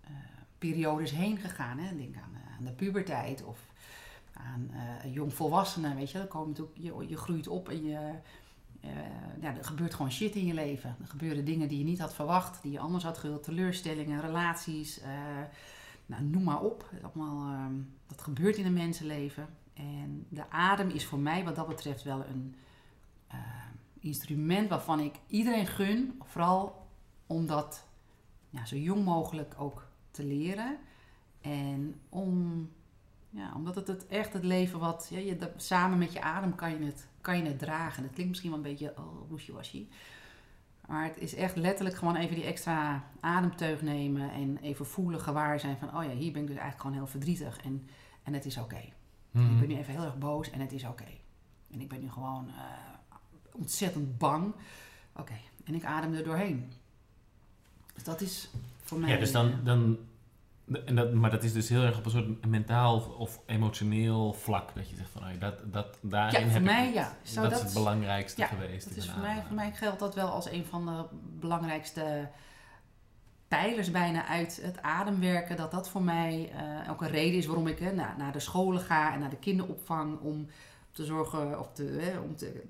eh, 0.00 0.10
periodes 0.58 1.10
heen 1.10 1.36
gegaan. 1.38 1.78
Hè. 1.78 1.96
Denk 1.96 2.16
aan, 2.16 2.34
eh, 2.34 2.56
aan 2.58 2.64
de 2.64 2.72
puberteit 2.72 3.44
of 3.44 3.58
aan 4.32 4.70
eh 4.72 5.14
jongvolwassenen, 5.14 5.96
weet 5.96 6.10
je. 6.10 6.18
Dan 6.18 6.28
komen 6.28 6.48
natuurlijk, 6.48 6.76
je, 6.78 7.08
je 7.08 7.16
groeit 7.16 7.48
op 7.48 7.68
en 7.68 7.84
je, 7.84 8.12
eh, 8.84 9.42
ja, 9.42 9.56
er 9.56 9.64
gebeurt 9.64 9.94
gewoon 9.94 10.12
shit 10.12 10.34
in 10.34 10.46
je 10.46 10.54
leven. 10.54 10.96
Er 11.00 11.06
gebeuren 11.06 11.44
dingen 11.44 11.68
die 11.68 11.78
je 11.78 11.84
niet 11.84 11.98
had 11.98 12.14
verwacht, 12.14 12.62
die 12.62 12.72
je 12.72 12.78
anders 12.78 13.04
had 13.04 13.18
gewild. 13.18 13.42
Teleurstellingen, 13.42 14.20
relaties, 14.20 15.00
eh, 15.00 15.10
nou, 16.06 16.22
noem 16.22 16.42
maar 16.42 16.60
op. 16.60 16.88
Dat, 17.00 17.14
allemaal, 17.14 17.52
ehm, 17.52 17.74
dat 18.06 18.20
gebeurt 18.20 18.56
in 18.56 18.66
een 18.66 18.72
mensenleven. 18.72 19.48
En 19.74 20.26
de 20.28 20.50
adem 20.50 20.88
is 20.88 21.06
voor 21.06 21.18
mij 21.18 21.44
wat 21.44 21.56
dat 21.56 21.68
betreft 21.68 22.02
wel 22.02 22.24
een 22.24 22.54
eh, 23.26 23.38
instrument 24.00 24.68
waarvan 24.68 25.00
ik 25.00 25.14
iedereen 25.26 25.66
gun. 25.66 26.20
Vooral 26.24 26.86
om 27.26 27.46
dat 27.46 27.86
ja, 28.50 28.64
zo 28.64 28.76
jong 28.76 29.04
mogelijk 29.04 29.54
ook 29.58 29.86
te 30.10 30.24
leren. 30.24 30.78
En 31.40 32.00
om, 32.08 32.70
ja, 33.30 33.52
omdat 33.54 33.74
het, 33.74 33.86
het 33.86 34.06
echt 34.06 34.32
het 34.32 34.44
leven 34.44 34.78
wat... 34.78 35.08
Ja, 35.10 35.18
je, 35.18 35.52
samen 35.56 35.98
met 35.98 36.12
je 36.12 36.22
adem 36.22 36.54
kan 36.54 36.70
je, 36.70 36.84
het, 36.84 37.08
kan 37.24 37.36
je 37.36 37.42
het 37.42 37.58
dragen. 37.58 38.02
Het 38.02 38.12
klinkt 38.12 38.30
misschien 38.30 38.50
wel 38.50 38.58
een 38.58 38.70
beetje 38.70 38.94
oh, 38.96 39.30
wishy-washy. 39.30 39.86
Maar 40.86 41.04
het 41.04 41.18
is 41.18 41.34
echt 41.34 41.56
letterlijk 41.56 41.96
gewoon 41.96 42.16
even 42.16 42.34
die 42.34 42.44
extra 42.44 43.04
ademteug 43.20 43.82
nemen. 43.82 44.30
En 44.30 44.56
even 44.56 44.86
voelen, 44.86 45.20
gewaar 45.20 45.60
zijn 45.60 45.76
van... 45.78 45.96
Oh 45.96 46.04
ja, 46.04 46.10
hier 46.10 46.32
ben 46.32 46.42
ik 46.42 46.48
dus 46.48 46.56
eigenlijk 46.56 46.80
gewoon 46.80 46.96
heel 46.96 47.06
verdrietig. 47.06 47.58
En, 47.64 47.88
en 48.22 48.32
het 48.32 48.44
is 48.44 48.58
oké. 48.58 48.80
Mhm. 49.30 49.52
Ik 49.52 49.58
ben 49.58 49.68
nu 49.68 49.76
even 49.76 49.92
heel 49.92 50.04
erg 50.04 50.18
boos 50.18 50.50
en 50.50 50.60
het 50.60 50.72
is 50.72 50.84
oké. 50.84 51.08
En 51.70 51.80
ik 51.80 51.88
ben 51.88 52.00
nu 52.00 52.10
gewoon 52.10 52.48
eh, 52.48 53.14
ontzettend 53.52 54.18
bang. 54.18 54.54
Oké, 55.16 55.36
en 55.64 55.74
ik 55.74 55.84
adem 55.84 56.14
er 56.14 56.24
doorheen. 56.24 56.72
Dus 57.94 58.04
dat 58.04 58.20
is 58.20 58.50
voor 58.82 58.98
mij... 58.98 59.10
Ja, 59.10 59.18
dus 59.18 59.32
dan, 59.32 59.60
dan 59.64 59.98
en 60.84 60.94
dat, 60.94 61.12
maar 61.12 61.30
dat 61.30 61.42
is 61.42 61.52
dus 61.52 61.68
heel 61.68 61.82
erg 61.82 61.98
op 61.98 62.04
een 62.04 62.10
soort 62.10 62.46
mentaal 62.46 63.00
of 63.00 63.40
emotioneel 63.46 64.32
vlak. 64.32 64.74
Dat 64.74 64.90
je 64.90 64.96
zegt 64.96 65.10
van, 65.10 65.22
dat, 65.38 65.72
dat, 65.72 65.98
daarin 66.00 66.40
Ja, 66.40 66.46
voor 66.46 66.54
heb 66.54 66.62
mij 66.62 66.88
ik, 66.88 66.94
ja. 66.94 67.16
Zou 67.22 67.48
dat, 67.48 67.54
dat, 67.54 67.68
is 67.68 67.74
het 67.74 67.84
belangrijkste 67.84 68.40
ja, 68.40 68.46
geweest. 68.46 68.88
dat 68.88 68.96
is 68.96 69.10
voor 69.10 69.20
mij, 69.20 69.42
voor 69.46 69.54
mij 69.54 69.72
geldt 69.72 69.98
dat 69.98 70.14
wel 70.14 70.28
als 70.28 70.50
een 70.50 70.64
van 70.64 70.86
de 70.86 71.04
belangrijkste 71.40 72.28
pijlers 73.48 73.90
bijna 73.90 74.26
uit 74.26 74.60
het 74.62 74.82
ademwerken. 74.82 75.56
Dat 75.56 75.70
dat 75.70 75.88
voor 75.88 76.02
mij 76.02 76.52
eh, 76.52 76.90
ook 76.90 77.02
een 77.02 77.10
reden 77.10 77.38
is 77.38 77.46
waarom 77.46 77.66
ik 77.66 77.78
hè, 77.78 77.92
naar, 77.92 78.14
naar 78.18 78.32
de 78.32 78.40
scholen 78.40 78.80
ga 78.80 79.12
en 79.12 79.20
naar 79.20 79.30
de 79.30 79.36
kinderopvang. 79.36 80.20
Om 80.20 80.46
te 80.90 81.04
zorgen, 81.04 81.60
of 81.60 81.72
te, 81.72 81.82
hè, 81.82 82.18
om 82.18 82.36
te, 82.36 82.62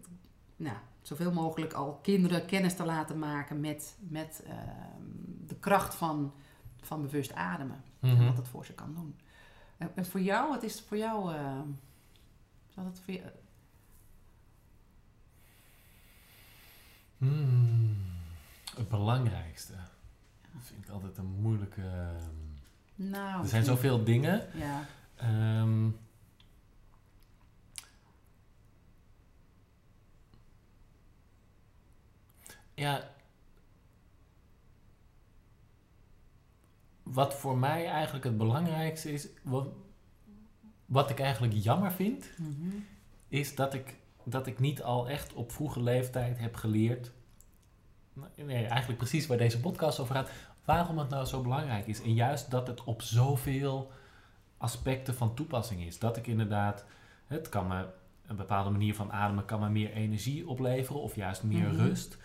nou, 0.57 0.77
zoveel 1.03 1.33
mogelijk 1.33 1.73
al 1.73 1.99
kinderen 2.03 2.47
kennis 2.47 2.75
te 2.75 2.85
laten 2.85 3.19
maken 3.19 3.61
met, 3.61 3.97
met 4.09 4.43
ehm, 4.47 4.57
de 5.47 5.55
kracht 5.55 5.95
van, 5.95 6.33
van 6.87 7.03
bewust 7.03 7.33
ademen. 7.33 7.83
En 8.00 8.09
Mhm. 8.17 8.25
wat 8.25 8.37
het 8.37 8.49
voor 8.49 8.64
ze 8.64 8.73
kan 8.73 8.95
doen. 8.95 9.19
En, 9.76 9.91
en 9.95 10.07
voor 10.07 10.21
jou, 10.21 10.49
wat 10.49 10.62
is 10.62 10.75
het 10.75 10.85
voor 10.85 10.97
jou? 10.97 11.35
eh, 11.35 11.61
zal 12.75 12.85
het 12.85 13.00
voor 13.05 13.14
jou 13.14 13.26
Hmm, 17.19 17.97
het 18.76 18.88
belangrijkste. 18.88 19.73
Dat 20.53 20.62
vind 20.62 20.85
ik 20.85 20.91
altijd 20.91 21.17
een 21.19 21.26
moeilijke... 21.41 21.83
ehm, 21.83 23.11
nou, 23.11 23.43
er 23.43 23.49
zijn 23.49 23.64
zoveel 23.64 24.05
dingen. 24.05 24.47
Ja. 24.55 24.87
Ehm, 25.17 25.88
ja. 32.75 33.12
Wat 37.05 37.35
voor 37.35 37.59
mij 37.59 37.87
eigenlijk 37.87 38.25
het 38.25 38.37
belangrijkste 38.37 39.13
is, 39.13 39.29
wat, 39.43 39.69
wat 40.87 41.11
ik 41.11 41.21
eigenlijk 41.21 41.53
jammer 41.57 41.93
vind, 41.93 42.31
Mhm. 42.39 42.69
is 43.29 43.55
dat 43.55 43.75
ik, 43.75 43.97
dat 44.25 44.47
ik 44.47 44.59
niet 44.59 44.83
al 44.83 45.09
echt 45.09 45.33
op 45.33 45.53
vroege 45.53 45.83
leeftijd 45.83 46.39
heb 46.39 46.55
geleerd. 46.57 47.13
Nee, 48.37 48.67
eigenlijk 48.67 48.99
precies 48.99 49.27
waar 49.27 49.39
deze 49.39 49.61
podcast 49.61 49.99
over 49.99 50.15
gaat. 50.15 50.31
Waarom 50.65 50.99
het 50.99 51.09
nou 51.09 51.25
zo 51.25 51.43
belangrijk 51.43 51.87
is. 51.87 52.03
En 52.03 52.15
juist 52.15 52.51
dat 52.51 52.67
het 52.67 52.85
op 52.85 53.03
zoveel 53.03 53.91
aspecten 54.57 55.15
van 55.15 55.35
toepassing 55.35 55.83
is. 55.83 55.99
Dat 55.99 56.17
ik 56.17 56.27
inderdaad, 56.27 56.85
het 57.27 57.49
kan 57.49 57.67
me 57.67 57.87
een 58.27 58.37
bepaalde 58.37 58.71
manier 58.71 58.95
van 58.95 59.13
ademen 59.13 59.45
kan 59.45 59.61
me 59.61 59.69
meer 59.69 59.93
energie 59.93 60.49
opleveren 60.49 61.01
of 61.03 61.15
juist 61.17 61.43
meer 61.43 61.69
Mhm. 61.69 61.77
rust. 61.77 62.17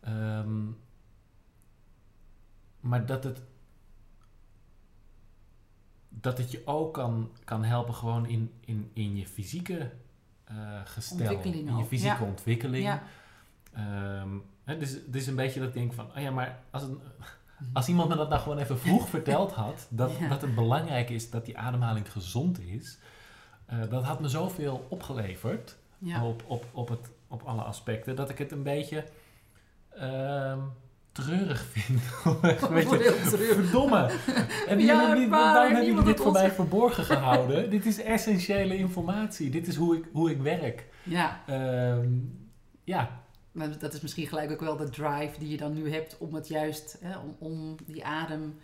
Ehm, 0.00 0.66
maar 2.80 3.06
dat 3.06 3.24
het, 3.24 3.42
dat 6.20 6.38
het 6.38 6.50
je 6.50 6.62
ook 6.64 6.94
kan, 6.94 7.30
kan 7.44 7.64
helpen 7.64 7.94
gewoon 7.94 8.26
in, 8.26 8.52
in, 8.60 8.90
in 8.92 9.16
je 9.16 9.26
fysieke 9.26 9.90
eh 10.44 10.80
gestel. 10.84 11.40
In 11.42 11.76
je 11.76 11.84
fysieke 11.84 12.22
ja. 12.22 12.28
ontwikkeling. 12.28 12.84
Ja. 12.84 13.02
Ehm, 13.72 14.28
hè, 14.64 14.78
dus 14.78 14.90
het 14.90 15.14
is 15.14 15.26
een 15.26 15.36
beetje 15.36 15.60
dat 15.60 15.68
ik 15.68 15.74
denk 15.74 15.92
van, 15.92 16.06
oh 16.16 16.22
ja, 16.22 16.30
maar 16.30 16.58
als, 16.70 16.82
het, 16.82 16.92
als 17.72 17.88
iemand 17.88 18.08
me 18.08 18.16
dat 18.16 18.28
nou 18.28 18.40
gewoon 18.40 18.58
even 18.58 18.78
vroeg 18.78 19.08
verteld 19.16 19.52
had, 19.52 19.86
dat, 19.90 20.16
Ja. 20.18 20.28
dat 20.28 20.40
het 20.40 20.54
belangrijk 20.54 21.10
is 21.10 21.30
dat 21.30 21.44
die 21.44 21.58
ademhaling 21.58 22.12
gezond 22.12 22.60
is, 22.60 22.98
eh, 23.66 23.78
dat 23.90 24.04
had 24.04 24.20
me 24.20 24.28
zoveel 24.28 24.86
opgeleverd 24.88 25.76
op, 26.22 26.44
op, 26.46 26.64
op, 26.72 26.88
het, 26.88 27.10
op 27.28 27.42
alle 27.42 27.62
aspecten, 27.62 28.16
dat 28.16 28.30
ik 28.30 28.38
het 28.38 28.52
een 28.52 28.62
beetje 28.62 29.04
ehm, 29.90 30.60
treurig 31.12 31.64
vind. 31.72 32.00
Weet 32.70 32.90
je, 32.90 32.96
heel 32.96 33.30
treurig. 33.30 33.54
Verdomme! 33.54 34.10
Hebben 34.66 34.86
jullie 34.86 35.26
maar 35.28 35.52
waarom 35.52 35.72
hebben 35.74 35.84
jullie 35.84 36.04
dit 36.04 36.16
voor 36.16 36.26
ons- 36.26 36.38
mij 36.38 36.50
verborgen 36.62 37.04
gehouden? 37.04 37.70
dit 37.70 37.86
is 37.86 38.02
essentiële 38.02 38.76
informatie. 38.76 39.50
Dit 39.50 39.66
is 39.66 39.76
hoe 39.76 39.96
ik, 39.96 40.04
hoe 40.12 40.30
ik 40.30 40.40
werk. 40.42 40.86
ja. 41.02 41.40
Ehm, 41.46 42.08
ja, 42.84 43.20
Maar 43.52 43.78
dat 43.78 43.92
is 43.94 44.00
misschien 44.00 44.26
gelijk 44.26 44.50
ook 44.50 44.60
wel 44.60 44.76
de 44.76 44.90
drive 44.90 45.38
die 45.38 45.48
je 45.48 45.56
dan 45.56 45.72
nu 45.74 45.92
hebt 45.92 46.16
om 46.18 46.34
het 46.34 46.48
juist, 46.48 46.98
hè, 47.00 47.16
om, 47.18 47.36
om 47.38 47.76
die 47.86 48.04
adem 48.04 48.58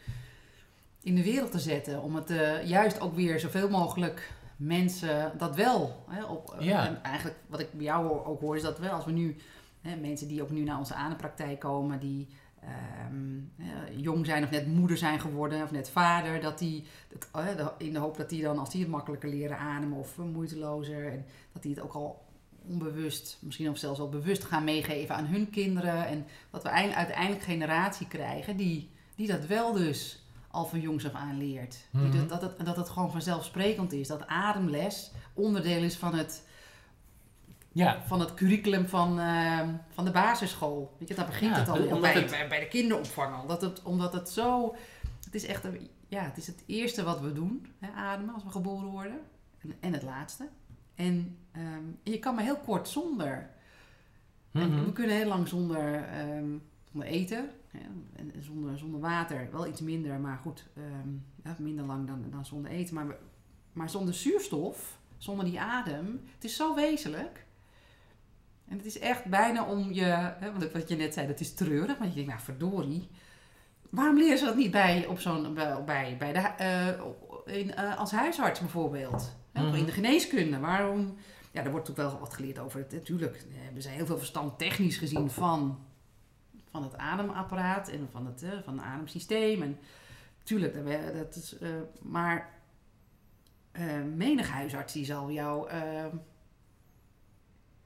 in 1.03 1.15
de 1.15 1.23
wereld 1.23 1.51
te 1.51 1.59
zetten. 1.59 2.03
Om 2.03 2.15
het 2.15 2.31
eh, 2.31 2.65
juist 2.69 3.01
ook 3.01 3.15
weer 3.15 3.41
zoveel 3.41 3.69
mogelijk 3.71 4.33
mensen 4.57 5.33
dat 5.39 5.57
wel. 5.57 6.05
Hè, 6.09 6.25
op, 6.25 6.57
Ja. 6.59 6.87
En 6.87 7.03
eigenlijk 7.03 7.37
wat 7.47 7.61
ik 7.61 7.73
bij 7.73 7.85
jou 7.85 8.25
ook 8.27 8.41
hoor 8.41 8.57
is 8.57 8.63
dat 8.63 8.79
wel 8.79 8.91
als 8.91 9.05
we 9.05 9.11
nu, 9.13 9.37
mensen 9.83 10.29
die 10.29 10.43
ook 10.43 10.51
nu 10.51 10.63
naar 10.63 10.79
onze 10.79 10.95
adempraktijk 10.95 11.61
komen, 11.61 11.99
die 12.01 12.29
ehm, 12.61 13.39
eh, 13.57 14.01
jong 14.01 14.27
zijn 14.27 14.45
of 14.45 14.51
net 14.51 14.67
moeder 14.67 14.97
zijn 14.97 15.21
geworden 15.21 15.63
of 15.63 15.71
net 15.71 15.91
vader, 15.91 16.41
dat 16.41 16.59
die, 16.59 16.85
dat, 17.09 17.29
eh, 17.45 17.67
in 17.79 17.93
de 17.93 17.99
hoop 17.99 18.17
dat 18.17 18.29
die 18.29 18.43
dan 18.43 18.59
als 18.59 18.71
die 18.71 18.81
het 18.81 18.91
makkelijker 18.91 19.29
leren 19.29 19.59
ademen 19.59 19.99
of 19.99 20.19
eh, 20.19 20.25
moeitelozer, 20.25 21.13
en 21.13 21.25
dat 21.53 21.63
die 21.63 21.75
het 21.75 21.81
ook 21.81 21.93
al 21.93 22.27
onbewust, 22.69 23.39
misschien 23.41 23.71
of 23.71 23.79
zelfs 23.79 23.99
wel 23.99 24.09
bewust 24.09 24.45
gaan 24.45 24.65
meegeven 24.65 25.15
aan 25.15 25.27
hun 25.27 25.51
kinderen. 25.51 26.07
En 26.07 26.27
dat 26.51 26.63
we 26.63 26.69
eind- 26.69 26.95
uiteindelijk 26.95 27.41
een 27.41 27.53
generatie 27.53 28.07
krijgen 28.07 28.57
die, 28.57 28.91
die 29.15 29.27
dat 29.27 29.47
wel 29.47 29.73
dus 29.73 30.23
al 30.51 30.67
van 30.67 30.81
jongs 30.81 31.07
af 31.07 31.13
aan 31.13 31.39
leert. 31.39 31.77
Mhm. 31.91 32.17
dat, 32.17 32.29
dat, 32.29 32.41
het, 32.43 32.67
dat 32.67 32.77
het 32.77 32.89
gewoon 32.89 33.11
vanzelfsprekend 33.11 33.93
is. 33.93 34.09
Dat 34.09 34.27
ademles 34.27 35.11
onderdeel 35.35 35.83
is 35.83 35.97
van 35.97 36.15
het, 36.15 36.47
ja, 37.73 38.03
van 38.07 38.21
het 38.21 38.35
curriculum 38.35 38.87
van, 38.89 39.19
eh, 39.21 39.69
van 39.89 40.05
de 40.05 40.11
basisschool. 40.11 40.97
Weet 40.99 41.09
je, 41.09 41.15
daar 41.15 41.27
begint 41.27 41.55
Ja, 41.55 41.59
het 41.61 41.69
al 41.69 41.79
omdat 41.83 42.01
bij, 42.01 42.13
het- 42.13 42.31
bij, 42.31 42.49
bij 42.49 42.61
de 42.61 42.69
kinderopvang 42.69 43.35
al. 43.35 43.47
Dat 43.47 43.61
het, 43.61 43.83
omdat 43.83 44.13
het 44.13 44.29
zo... 44.29 44.75
Het 45.25 45.35
is 45.35 45.47
echt 45.47 45.65
een- 45.65 45.89
ja, 46.09 46.21
het 46.23 46.37
is 46.37 46.47
het 46.47 46.63
eerste 46.67 47.03
wat 47.05 47.21
we 47.21 47.33
doen, 47.33 47.67
hè, 47.79 47.91
ademen, 47.93 48.35
als 48.35 48.45
we 48.45 48.51
geboren 48.51 48.89
worden. 48.89 49.19
En, 49.59 49.75
en 49.81 49.93
het 49.93 50.03
laatste. 50.03 50.49
En, 50.95 51.37
ehm, 51.53 51.83
je 52.03 52.19
kan 52.19 52.35
maar 52.35 52.45
heel 52.45 52.57
kort 52.59 52.89
zonder. 52.89 53.51
Mhm. 54.51 54.85
we 54.85 54.93
kunnen 54.93 55.17
heel 55.17 55.29
lang 55.29 55.49
zonder, 55.49 55.95
ehm, 56.05 56.47
zonder 56.91 57.09
eten 57.09 57.51
hè, 57.71 57.79
en 58.17 58.33
zonder, 58.43 58.79
zonder 58.79 59.01
water. 59.01 59.49
Wel 59.53 59.67
iets 59.67 59.81
minder, 59.81 60.19
maar 60.21 60.37
goed, 60.43 60.65
ehm, 60.77 61.63
minder 61.63 61.85
lang 61.85 62.07
dan, 62.07 62.25
dan 62.31 62.45
zonder 62.47 62.71
eten. 62.71 62.95
Maar, 62.95 63.07
we- 63.07 63.19
maar 63.73 63.91
zonder 63.91 64.15
zuurstof, 64.15 64.99
zonder 65.17 65.45
die 65.45 65.61
adem, 65.61 66.21
het 66.35 66.45
is 66.45 66.57
zo 66.57 66.75
wezenlijk. 66.75 67.47
En 68.69 68.77
het 68.77 68.87
is 68.87 68.99
echt 68.99 69.25
bijna 69.25 69.65
om 69.65 69.93
je, 69.93 70.05
hè, 70.39 70.53
want 70.53 70.73
wat 70.73 70.89
je 70.89 70.97
net 70.97 71.15
zei, 71.15 71.27
dat 71.27 71.41
is 71.41 71.55
treurig. 71.55 71.99
Maar 71.99 72.09
je 72.09 72.15
denkt, 72.15 72.31
nou 72.31 72.41
verdorie, 72.43 73.09
waarom 73.91 74.17
leren 74.17 74.39
ze 74.39 74.45
dat 74.45 74.57
niet 74.57 74.71
bij, 74.71 75.07
op 75.07 75.21
zo'n, 75.21 75.55
bij, 75.85 76.17
bij, 76.19 76.33
de, 76.33 76.39
eh, 76.39 77.59
in, 77.59 77.75
eh, 77.75 77.99
als 77.99 78.11
huisarts 78.13 78.61
bijvoorbeeld? 78.61 79.37
Hè, 79.53 79.63
of 79.63 79.69
Mhm. 79.69 79.79
in 79.79 79.85
de 79.87 79.93
geneeskunde, 79.93 80.59
waarom... 80.59 81.17
Ja, 81.51 81.65
er 81.65 81.71
wordt 81.71 81.91
ook 81.91 81.97
wel 81.97 82.19
wat 82.19 82.35
geleerd 82.35 82.59
over 82.59 82.81
het. 82.81 82.93
Natuurlijk 82.93 83.45
hebben 83.55 83.83
ze 83.83 83.89
heel 83.89 84.07
veel 84.07 84.19
verstand 84.19 84.59
technisch 84.59 84.97
gezien 84.97 85.31
van, 85.31 85.79
van 86.71 86.83
het 86.83 86.97
ademapparaat 86.97 87.89
en 87.89 88.09
van 88.11 88.27
het, 88.27 88.43
eh, 88.43 88.51
van 88.65 88.77
het 88.79 88.87
ademsysteem. 88.87 89.63
En 89.63 89.79
tuurlijk, 90.43 90.75
dat, 91.17 91.35
is, 91.37 91.59
eh, 91.59 91.69
maar 92.03 92.51
eh 93.73 93.85
menig 94.15 94.49
huisarts 94.51 94.93
die 94.93 95.05
zal 95.05 95.31
jou 95.31 95.69
eh, 95.69 96.05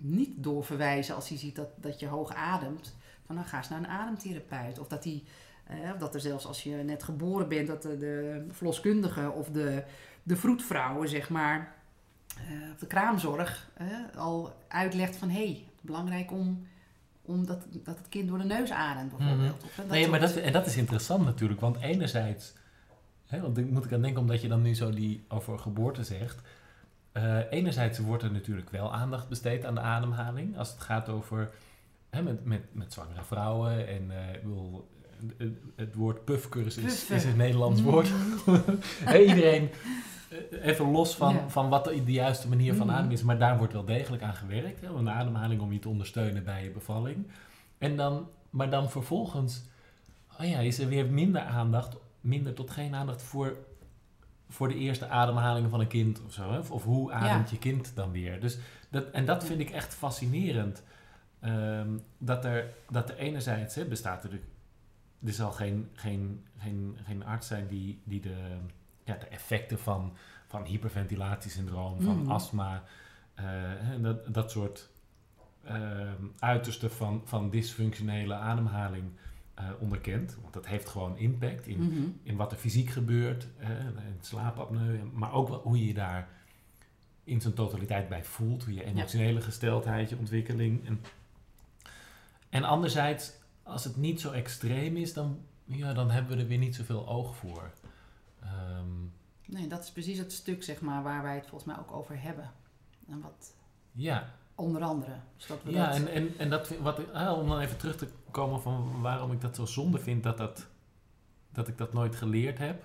niet 0.02 0.30
doorverwijzen 0.34 1.14
als 1.14 1.28
hij 1.28 1.38
ziet 1.38 1.56
dat, 1.56 1.68
dat 1.76 2.00
je 2.00 2.06
hoog 2.06 2.34
ademt. 2.34 2.96
Van 3.26 3.34
dan 3.34 3.44
ga 3.44 3.56
eens 3.56 3.68
naar 3.68 3.78
een 3.78 3.86
ademtherapeut. 3.86 4.78
Of 4.78 4.86
dat, 4.86 5.02
die, 5.02 5.24
eh, 5.66 5.76
of 5.92 5.98
dat 5.98 6.14
er 6.14 6.20
zelfs 6.20 6.46
als 6.46 6.62
je 6.62 6.74
net 6.74 7.02
geboren 7.02 7.48
bent, 7.48 7.66
dat 7.66 7.82
de, 7.82 7.96
de 7.96 8.44
verloskundige 8.50 9.30
of 9.30 9.48
de, 9.48 9.84
de 10.22 10.36
vroedvrouwen, 10.36 11.08
zeg 11.08 11.28
maar, 11.30 11.74
eh, 12.36 12.72
of 12.72 12.78
de 12.78 12.86
kraamzorg, 12.86 13.70
eh, 13.74 13.86
al 14.16 14.52
uitlegt 14.68 15.16
van 15.16 15.30
hé, 15.30 15.44
hey, 15.44 15.64
belangrijk 15.80 16.32
om, 16.32 16.66
om 17.22 17.46
dat, 17.46 17.66
dat 17.70 17.98
het 17.98 18.08
kind 18.08 18.28
door 18.28 18.38
de 18.38 18.44
neus 18.44 18.70
ademt 18.70 19.16
bijvoorbeeld. 19.16 19.64
Of, 19.64 19.78
eh, 19.78 19.90
Nee, 19.90 20.08
maar 20.08 20.20
dat, 20.20 20.36
en 20.36 20.52
dat 20.52 20.66
is 20.66 20.76
interessant 20.76 21.24
natuurlijk, 21.24 21.60
want 21.60 21.80
enerzijds, 21.80 22.54
hè, 23.26 23.40
want 23.40 23.70
moet 23.70 23.84
ik 23.84 23.92
aan 23.92 24.02
denken 24.02 24.20
omdat 24.20 24.42
je 24.42 24.48
dan 24.48 24.62
nu 24.62 24.74
zo 24.74 24.90
die 24.90 25.24
over 25.28 25.58
geboorte 25.58 26.04
zegt. 26.04 26.40
Eh, 27.12 27.38
enerzijds 27.50 27.98
wordt 27.98 28.22
er 28.22 28.32
natuurlijk 28.32 28.70
wel 28.70 28.92
aandacht 28.94 29.28
besteed 29.28 29.64
aan 29.64 29.74
de 29.74 29.80
ademhaling 29.80 30.58
als 30.58 30.70
het 30.70 30.80
gaat 30.80 31.08
over 31.08 31.50
hè, 32.10 32.22
met, 32.22 32.44
met, 32.44 32.62
met 32.74 32.92
zwangere 32.92 33.22
vrouwen 33.24 33.88
en 33.88 34.10
eh, 34.10 34.34
ik 34.34 34.42
bedoel, 34.42 34.88
het, 35.38 35.52
het 35.76 35.94
woord 35.94 36.24
puffcursus 36.24 36.84
is, 36.84 37.10
is 37.10 37.24
een 37.24 37.36
Nederlands 37.36 37.80
Mm. 37.80 37.86
woord. 37.90 38.10
Iedereen, 39.28 39.70
eh, 40.50 40.66
even 40.66 40.90
los 40.90 41.14
van, 41.16 41.34
Ja. 41.34 41.48
van 41.48 41.68
wat 41.68 41.84
de, 41.84 42.04
de 42.04 42.12
juiste 42.12 42.48
manier 42.48 42.74
van 42.74 42.86
Mhm. 42.86 42.96
ademen 42.96 43.12
is, 43.12 43.22
maar 43.22 43.38
daar 43.38 43.58
wordt 43.58 43.72
wel 43.72 43.84
degelijk 43.84 44.22
aan 44.22 44.34
gewerkt. 44.34 44.80
Hè, 44.80 44.86
een 44.86 45.10
ademhaling 45.10 45.60
om 45.60 45.72
je 45.72 45.78
te 45.78 45.88
ondersteunen 45.88 46.44
bij 46.44 46.64
je 46.64 46.70
bevalling. 46.70 47.26
En 47.78 47.96
dan, 47.96 48.28
maar 48.50 48.70
dan 48.70 48.90
vervolgens 48.90 49.62
oh 50.40 50.46
ja, 50.48 50.58
is 50.58 50.78
er 50.78 50.88
weer 50.88 51.06
minder 51.06 51.42
aandacht, 51.42 51.96
minder 52.20 52.54
tot 52.54 52.70
geen 52.70 52.94
aandacht 52.94 53.22
voor, 53.22 53.56
voor 54.52 54.68
de 54.68 54.74
eerste 54.74 55.08
ademhalingen 55.08 55.70
van 55.70 55.80
een 55.80 55.86
kind 55.86 56.22
of 56.24 56.32
zo. 56.32 56.50
Hè? 56.52 56.58
Of, 56.58 56.70
of 56.70 56.84
hoe 56.84 57.12
ademt 57.12 57.50
je 57.50 57.58
kind 57.58 57.92
dan 57.94 58.12
weer. 58.12 58.40
Dus 58.40 58.58
dat, 58.90 59.10
en 59.10 59.24
dat 59.24 59.44
vind 59.44 59.60
ik 59.60 59.70
echt 59.70 59.94
fascinerend. 59.94 60.82
Ehm, 61.40 61.88
dat, 62.18 62.44
er, 62.44 62.74
dat 62.90 63.10
er 63.10 63.16
enerzijds 63.16 63.74
hè, 63.74 63.84
bestaat 63.84 64.22
natuurlijk 64.22 64.50
er 65.24 65.32
zal 65.32 65.50
geen, 65.50 65.88
geen, 65.94 66.44
geen, 66.58 66.98
geen 67.04 67.24
arts 67.24 67.46
zijn 67.46 67.66
die, 67.66 68.00
die 68.04 68.20
de, 68.20 68.36
ja, 69.04 69.14
de 69.16 69.26
effecten 69.26 69.78
van, 69.78 70.16
van 70.46 70.64
hyperventilatiesyndroom, 70.64 72.00
van 72.00 72.18
Mhm. 72.18 72.30
astma, 72.30 72.82
eh, 73.34 73.90
en 73.90 74.02
dat, 74.02 74.34
dat 74.34 74.50
soort 74.50 74.88
ehm 75.64 76.24
uitersten 76.38 76.90
van, 76.90 77.22
van 77.24 77.50
dysfunctionele 77.50 78.34
ademhaling 78.34 79.04
eh, 79.68 79.70
onderkent. 79.80 80.36
Want 80.42 80.54
dat 80.54 80.66
heeft 80.66 80.88
gewoon 80.88 81.16
impact 81.18 81.66
in, 81.66 81.78
Mhm. 81.82 82.08
in 82.22 82.36
wat 82.36 82.52
er 82.52 82.58
fysiek 82.58 82.90
gebeurt, 82.90 83.46
in 83.96 84.18
slaapapneu, 84.20 85.02
maar 85.12 85.32
ook 85.32 85.48
hoe 85.62 85.78
je 85.78 85.86
je 85.86 85.94
daar 85.94 86.28
in 87.24 87.40
zijn 87.40 87.54
totaliteit 87.54 88.08
bij 88.08 88.24
voelt, 88.24 88.64
hoe 88.64 88.74
je 88.74 88.84
emotionele 88.84 89.40
gesteldheid, 89.40 90.08
je 90.08 90.16
ontwikkeling. 90.18 90.86
En, 90.86 91.00
en 92.50 92.64
anderzijds, 92.64 93.32
als 93.62 93.84
het 93.84 93.96
niet 93.96 94.20
zo 94.20 94.30
extreem 94.30 94.96
is, 94.96 95.12
dan, 95.12 95.38
ja, 95.64 95.92
dan 95.92 96.10
hebben 96.10 96.36
we 96.36 96.42
er 96.42 96.48
weer 96.48 96.58
niet 96.58 96.74
zoveel 96.76 97.08
oog 97.08 97.36
voor. 97.36 97.70
Ehm, 98.42 98.86
Nee, 99.46 99.66
dat 99.66 99.82
is 99.82 99.90
precies 99.92 100.18
het 100.18 100.32
stuk 100.32 100.62
zeg 100.62 100.80
maar, 100.80 101.02
waar 101.02 101.22
wij 101.22 101.34
het 101.34 101.46
volgens 101.46 101.64
mij 101.74 101.78
ook 101.84 101.92
over 101.92 102.22
hebben. 102.22 102.50
En 103.08 103.20
wat 103.20 103.54
ja, 103.92 104.34
onder 104.54 104.82
andere. 104.82 105.14
Dus 105.36 105.46
dat 105.46 105.62
we 105.62 105.70
ja 105.70 105.86
dat, 105.86 105.96
en, 105.96 106.08
en, 106.08 106.38
en 106.38 106.50
dat, 106.50 106.78
wat, 106.78 107.12
ah, 107.12 107.38
om 107.38 107.48
dan 107.48 107.60
even 107.60 107.78
terug 107.78 107.96
te 107.96 108.08
komen 108.30 108.60
van 108.60 109.00
waarom 109.00 109.32
ik 109.32 109.40
dat 109.40 109.56
zo 109.56 109.64
zonde 109.64 109.98
vind 109.98 110.22
dat, 110.22 110.38
dat, 110.38 110.66
dat 111.52 111.68
ik 111.68 111.78
dat 111.78 111.92
nooit 111.92 112.16
geleerd 112.16 112.58
heb, 112.58 112.84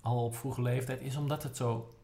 al 0.00 0.24
op 0.24 0.36
vroege 0.36 0.62
leeftijd, 0.62 1.00
is 1.00 1.16
omdat 1.16 1.42
het 1.42 1.56
zo 1.56 1.98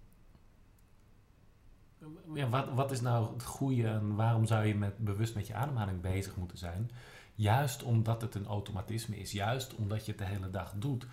ja, 2.34 2.48
wat, 2.48 2.68
wat 2.74 2.90
is 2.90 3.00
nou 3.00 3.32
het 3.32 3.44
goede 3.44 3.86
en 3.86 4.14
waarom 4.14 4.46
zou 4.46 4.66
je 4.66 4.74
met, 4.74 4.98
bewust 4.98 5.34
met 5.34 5.46
je 5.46 5.54
ademhaling 5.54 6.00
bezig 6.00 6.36
moeten 6.36 6.58
zijn? 6.58 6.90
Juist 7.34 7.82
omdat 7.82 8.22
het 8.22 8.34
een 8.34 8.46
automatisme 8.46 9.16
is, 9.16 9.32
juist 9.32 9.74
omdat 9.74 10.04
je 10.04 10.10
het 10.10 10.20
de 10.20 10.26
hele 10.26 10.50
dag 10.50 10.74
doet. 10.76 11.06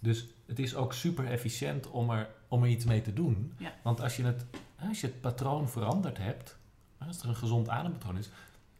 Dus 0.00 0.26
het 0.46 0.58
is 0.58 0.74
ook 0.74 0.92
super 0.92 1.26
efficiënt 1.26 1.90
om 1.90 2.10
er, 2.10 2.30
om 2.48 2.62
er 2.62 2.68
iets 2.68 2.84
mee 2.84 3.00
te 3.00 3.12
doen. 3.12 3.52
Ja. 3.56 3.72
Want 3.82 4.00
als 4.00 4.16
je, 4.16 4.24
het, 4.24 4.44
als 4.88 5.00
je 5.00 5.06
het 5.06 5.20
patroon 5.20 5.68
veranderd 5.68 6.18
hebt, 6.18 6.58
als 7.06 7.22
er 7.22 7.28
een 7.28 7.36
gezond 7.36 7.68
adempatroon 7.68 8.18
is, 8.18 8.28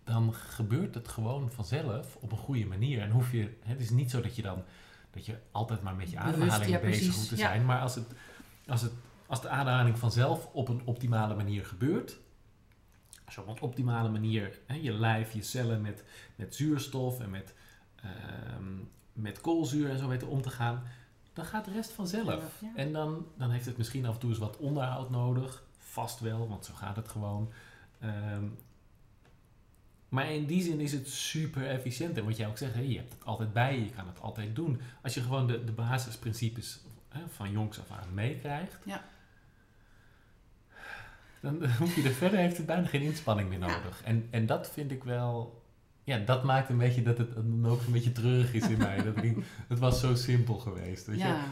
dan 0.04 0.34
gebeurt 0.34 0.94
het 0.94 1.08
gewoon 1.08 1.50
vanzelf 1.52 2.16
op 2.20 2.32
een 2.32 2.38
goede 2.38 2.66
manier. 2.66 3.00
En 3.00 3.10
hoef 3.10 3.32
je, 3.32 3.58
het 3.60 3.80
is 3.80 3.90
niet 3.90 4.10
zo 4.10 4.20
dat 4.20 4.36
je 4.36 4.42
dan 4.42 4.62
dat 5.10 5.26
je 5.26 5.38
altijd 5.50 5.82
maar 5.82 5.94
met 5.94 6.10
je 6.10 6.18
ademhaling 6.18 6.70
ja, 6.70 6.78
bezig 6.78 7.14
hoeft 7.14 7.28
te 7.28 7.36
ja. 7.36 7.48
zijn. 7.48 7.64
Maar 7.64 7.80
als, 7.80 7.94
het, 7.94 8.06
als, 8.66 8.82
het, 8.82 8.92
als 9.26 9.42
de 9.42 9.48
ademhaling 9.48 9.98
vanzelf 9.98 10.48
op 10.52 10.68
een 10.68 10.82
optimale 10.84 11.34
manier 11.34 11.64
gebeurt, 11.64 12.18
als 13.24 13.34
je 13.34 13.40
op 13.40 13.48
een 13.48 13.60
optimale 13.60 14.08
manier 14.08 14.58
hè, 14.66 14.74
je 14.74 14.92
lijf, 14.92 15.32
je 15.32 15.42
cellen 15.42 15.80
met, 15.80 16.04
met 16.36 16.54
zuurstof 16.54 17.20
en 17.20 17.30
met, 17.30 17.54
ehm, 17.96 18.74
met 19.12 19.40
koolzuur 19.40 19.90
en 19.90 19.98
zo 19.98 20.08
weten 20.08 20.28
om 20.28 20.42
te 20.42 20.50
gaan, 20.50 20.82
dan 21.32 21.44
gaat 21.44 21.64
de 21.64 21.72
rest 21.72 21.92
vanzelf. 21.92 22.60
Ja. 22.60 22.72
En 22.76 22.92
dan, 22.92 23.26
dan 23.36 23.50
heeft 23.50 23.66
het 23.66 23.76
misschien 23.76 24.06
af 24.06 24.14
en 24.14 24.20
toe 24.20 24.30
eens 24.30 24.38
wat 24.38 24.56
onderhoud 24.56 25.10
nodig. 25.10 25.62
Vast 25.78 26.20
wel, 26.20 26.48
want 26.48 26.64
zo 26.64 26.74
gaat 26.74 26.96
het 26.96 27.08
gewoon. 27.08 27.52
Ehm, 28.00 28.44
maar 30.08 30.32
in 30.32 30.46
die 30.46 30.62
zin 30.62 30.80
is 30.80 30.92
het 30.92 31.08
super 31.08 31.66
efficiënt. 31.68 32.16
En 32.18 32.24
wat 32.24 32.36
jij 32.36 32.46
ook 32.48 32.58
zegt, 32.58 32.74
je 32.74 32.96
hebt 32.96 33.12
het 33.12 33.24
altijd 33.24 33.52
bij 33.52 33.74
je, 33.78 33.84
je 33.84 33.90
kan 33.90 34.06
het 34.06 34.20
altijd 34.20 34.54
doen. 34.56 34.80
Als 35.02 35.14
je 35.14 35.20
gewoon 35.22 35.46
de, 35.46 35.64
de 35.64 35.72
basisprincipes 35.72 36.80
hè, 37.08 37.20
van 37.28 37.50
jongs 37.50 37.80
af 37.80 37.90
aan 37.90 38.14
meekrijgt, 38.14 38.78
Ja. 38.84 39.04
dan 41.40 41.64
hoef 41.78 41.94
je 41.96 42.02
er 42.02 42.10
verder, 42.14 42.38
heeft 42.38 42.56
het 42.56 42.66
bijna 42.66 42.86
geen 42.86 43.00
inspanning 43.02 43.48
meer 43.48 43.58
Ja. 43.58 43.66
nodig. 43.66 44.02
En, 44.02 44.26
en 44.30 44.46
dat 44.46 44.70
vind 44.70 44.90
ik 44.90 45.04
wel, 45.04 45.62
ja, 46.04 46.18
dat 46.18 46.44
maakt 46.44 46.68
een 46.68 46.78
beetje 46.78 47.02
dat 47.02 47.18
het 47.18 47.34
dan 47.34 47.66
ook 47.66 47.82
een 47.86 47.92
beetje 47.92 48.12
treurig 48.12 48.52
is 48.54 48.68
in 48.68 48.78
mij. 48.78 49.02
Dat 49.02 49.22
ik, 49.22 49.36
het 49.68 49.78
was 49.78 50.00
zo 50.00 50.14
simpel 50.14 50.54
geweest. 50.58 51.06
Weet 51.06 51.20
je? 51.20 51.42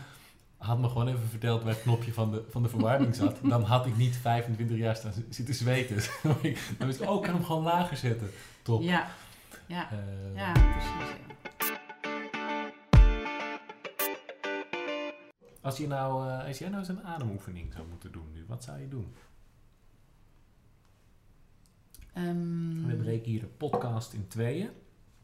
Had 0.56 0.78
me 0.78 0.88
gewoon 0.88 1.08
even 1.08 1.28
verteld 1.28 1.62
waar 1.62 1.72
het 1.72 1.82
knopje 1.82 2.12
van 2.12 2.30
de, 2.30 2.44
van 2.48 2.62
de 2.62 2.68
verwarming 2.68 3.14
zat, 3.14 3.38
dan 3.48 3.62
had 3.62 3.86
ik 3.86 3.96
niet 3.96 4.16
25 4.16 4.76
jaar 4.76 4.96
staan 4.96 5.12
zitten 5.28 5.54
zweten. 5.54 5.96
dan 6.78 6.86
wist 6.86 7.00
ik, 7.00 7.08
oh, 7.08 7.16
ik 7.16 7.22
kan 7.22 7.34
hem 7.34 7.44
gewoon 7.44 7.62
lager 7.62 7.96
zetten. 7.96 8.30
Top. 8.62 8.82
Ja, 8.82 9.08
ja, 9.66 9.90
Eh, 9.90 10.34
ja, 10.34 10.52
precies. 10.52 10.90
Ja. 11.08 11.24
Als, 15.62 15.76
je 15.76 15.86
nou, 15.86 16.28
eh, 16.30 16.46
als 16.46 16.58
jij 16.58 16.68
nou 16.68 16.80
eens 16.80 16.88
een 16.88 17.04
ademoefening 17.04 17.72
zou 17.72 17.86
moeten 17.88 18.12
doen 18.12 18.26
nu, 18.32 18.44
wat 18.48 18.64
zou 18.64 18.80
je 18.80 18.88
doen? 18.88 19.14
Ehm, 22.12 22.86
We 22.86 22.94
breken 22.96 23.30
hier 23.30 23.40
de 23.40 23.46
podcast 23.46 24.12
in 24.12 24.28
tweeën. 24.28 24.70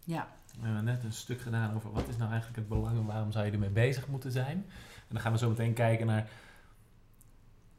ja, 0.05 0.29
We 0.61 0.67
hebben 0.67 0.85
net 0.85 1.05
een 1.05 1.13
stuk 1.13 1.41
gedaan 1.41 1.75
over 1.75 1.93
wat 1.93 2.09
is 2.09 2.17
nou 2.17 2.31
eigenlijk 2.31 2.59
het 2.59 2.69
belang 2.69 2.99
en 2.99 3.05
waarom 3.07 3.33
zou 3.33 3.47
je 3.47 3.53
ermee 3.53 3.71
bezig 3.71 4.09
moeten 4.09 4.33
zijn. 4.33 4.67
En 5.13 5.19
dan 5.19 5.27
gaan 5.27 5.33
we 5.33 5.39
zo 5.39 5.49
meteen 5.49 5.75
kijken 5.75 6.07
naar, 6.07 6.31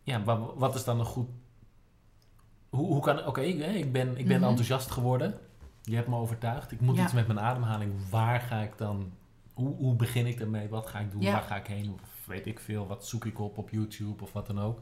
ja, 0.04 0.24
wat, 0.24 0.54
wat 0.56 0.76
is 0.76 0.84
dan 0.84 1.00
een 1.00 1.06
goed... 1.06 1.30
Hoe, 2.70 2.86
hoe 2.88 3.02
kan... 3.02 3.26
Oké, 3.26 3.42
ik, 3.42 3.76
ik 3.76 3.92
ben, 3.92 4.18
ik 4.18 4.28
ben 4.28 4.40
Mhm. 4.40 4.48
enthousiast 4.50 4.92
geworden. 4.92 5.40
Je 5.84 5.96
hebt 5.96 6.08
me 6.08 6.16
overtuigd. 6.16 6.72
Ik 6.72 6.82
moet 6.82 6.96
Ja. 6.96 7.04
iets 7.04 7.14
met 7.14 7.28
mijn 7.28 7.40
ademhaling. 7.40 8.10
Waar 8.10 8.40
ga 8.40 8.62
ik 8.62 8.78
dan... 8.78 9.12
Hoe, 9.54 9.76
hoe 9.76 9.96
begin 9.96 10.26
ik 10.26 10.40
ermee? 10.40 10.70
Wat 10.70 10.88
ga 10.88 11.00
ik 11.00 11.12
doen? 11.12 11.22
Ja. 11.22 11.32
Waar 11.32 11.42
ga 11.42 11.56
ik 11.56 11.68
heen? 11.68 11.94
Of 11.94 12.26
weet 12.26 12.46
ik 12.46 12.60
veel. 12.60 12.88
Wat 12.88 13.08
zoek 13.08 13.26
ik 13.26 13.40
op 13.40 13.58
op 13.58 13.70
YouTube 13.70 14.24
of 14.24 14.34
wat 14.34 14.48
dan 14.48 14.60
ook. 14.60 14.82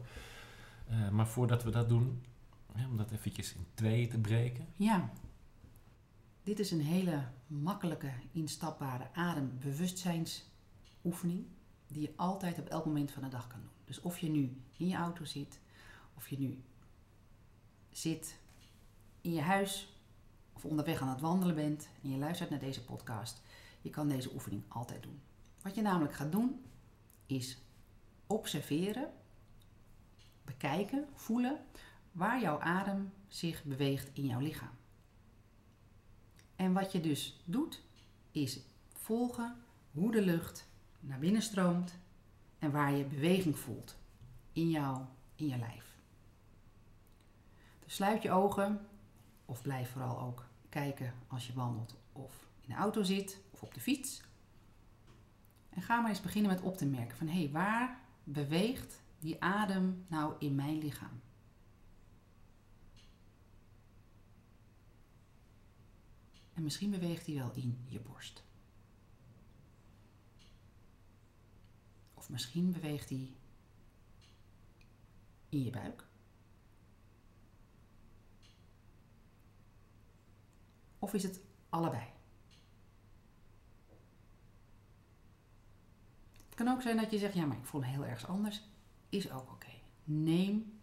Eh, 0.87 1.09
maar 1.09 1.27
voordat 1.27 1.63
we 1.63 1.71
dat 1.71 1.89
doen, 1.89 2.23
om 2.89 2.97
dat 2.97 3.11
eventjes 3.11 3.53
in 3.53 3.65
tweeën 3.73 4.09
te 4.09 4.19
breken. 4.19 4.65
ja. 4.75 5.09
Dit 6.43 6.59
is 6.59 6.71
een 6.71 6.81
hele 6.81 7.23
makkelijke, 7.47 8.11
instapbare 8.31 9.07
adembewustzijnsoefening 9.13 11.45
die 11.91 12.01
je 12.01 12.13
altijd 12.15 12.60
op 12.60 12.67
elk 12.67 12.86
moment 12.86 13.12
van 13.12 13.23
de 13.23 13.30
dag 13.30 13.47
kan 13.47 13.60
doen. 13.60 13.69
Dus 13.86 14.01
of 14.01 14.17
je 14.19 14.30
nu 14.30 14.62
in 14.77 14.88
je 14.88 14.95
auto 14.95 15.25
zit, 15.25 15.60
of 16.13 16.30
je 16.30 16.39
nu 16.39 16.63
zit 17.89 18.39
in 19.21 19.34
je 19.34 19.41
huis 19.41 19.95
of 20.54 20.65
onderweg 20.65 21.01
aan 21.01 21.10
het 21.10 21.21
wandelen 21.21 21.56
bent 21.56 21.89
en 22.04 22.12
je 22.12 22.17
luistert 22.17 22.49
naar 22.49 22.60
deze 22.60 22.84
podcast, 22.84 23.41
je 23.82 23.89
kan 23.89 24.08
deze 24.08 24.34
oefening 24.34 24.63
altijd 24.67 25.04
doen. 25.04 25.21
Wat 25.62 25.75
je 25.75 25.82
namelijk 25.82 26.13
gaat 26.13 26.32
doen 26.32 26.65
is 27.25 27.58
observeren, 28.27 29.13
bekijken, 30.45 31.08
voelen 31.13 31.65
waar 32.12 32.41
jouw 32.41 32.60
adem 32.60 33.13
zich 33.27 33.63
beweegt 33.63 34.10
in 34.13 34.25
jouw 34.25 34.39
lichaam. 34.39 34.77
En 36.56 36.73
wat 36.73 36.91
je 36.91 37.01
dus 37.01 37.41
doet, 37.45 37.82
is 38.32 38.60
volgen 38.93 39.56
hoe 39.91 40.12
de 40.12 40.21
lucht 40.21 40.67
naar 41.01 41.19
binnen 41.19 41.41
stroomt 41.41 41.97
en 42.59 42.71
waar 42.71 42.91
je 42.91 43.05
beweging 43.05 43.59
voelt 43.59 43.97
in, 44.53 44.69
jou, 44.69 45.05
in 45.35 45.47
je 45.47 45.57
lijf. 45.57 45.95
Dus 47.83 47.95
sluit 47.95 48.21
je 48.21 48.31
ogen 48.31 48.87
of 49.45 49.61
blijf 49.61 49.91
vooral 49.91 50.19
ook 50.19 50.45
kijken 50.69 51.13
als 51.27 51.47
je 51.47 51.53
wandelt 51.53 51.95
of 52.11 52.47
in 52.61 52.69
de 52.69 52.75
auto 52.75 53.03
zit 53.03 53.39
of 53.51 53.61
op 53.61 53.73
de 53.73 53.79
fiets. 53.79 54.21
En 55.69 55.81
ga 55.81 55.99
maar 55.99 56.09
eens 56.09 56.21
beginnen 56.21 56.51
met 56.51 56.61
op 56.61 56.77
te 56.77 56.85
merken 56.85 57.17
van 57.17 57.27
hé, 57.27 57.39
hey, 57.39 57.51
waar 57.51 57.99
beweegt 58.23 59.01
die 59.19 59.43
adem 59.43 60.05
nou 60.07 60.35
in 60.39 60.55
mijn 60.55 60.77
lichaam? 60.77 61.21
En 66.53 66.63
misschien 66.63 66.91
beweegt 66.91 67.25
hij 67.25 67.35
wel 67.35 67.51
in 67.53 67.77
je 67.87 67.99
borst. 67.99 68.43
Misschien 72.31 72.71
beweegt 72.71 73.09
hij 73.09 73.33
in 75.49 75.63
je 75.63 75.69
buik. 75.69 76.05
Of 80.99 81.13
is 81.13 81.23
het 81.23 81.41
allebei? 81.69 82.03
Het 86.45 86.55
kan 86.55 86.67
ook 86.67 86.81
zijn 86.81 86.97
dat 86.97 87.11
je 87.11 87.17
zegt, 87.17 87.33
ja, 87.33 87.45
maar 87.45 87.57
ik 87.57 87.65
voel 87.65 87.83
heel 87.83 88.05
erg 88.05 88.27
anders. 88.27 88.61
Is 89.09 89.31
ook 89.31 89.51
oké. 89.51 89.71
Neem 90.03 90.79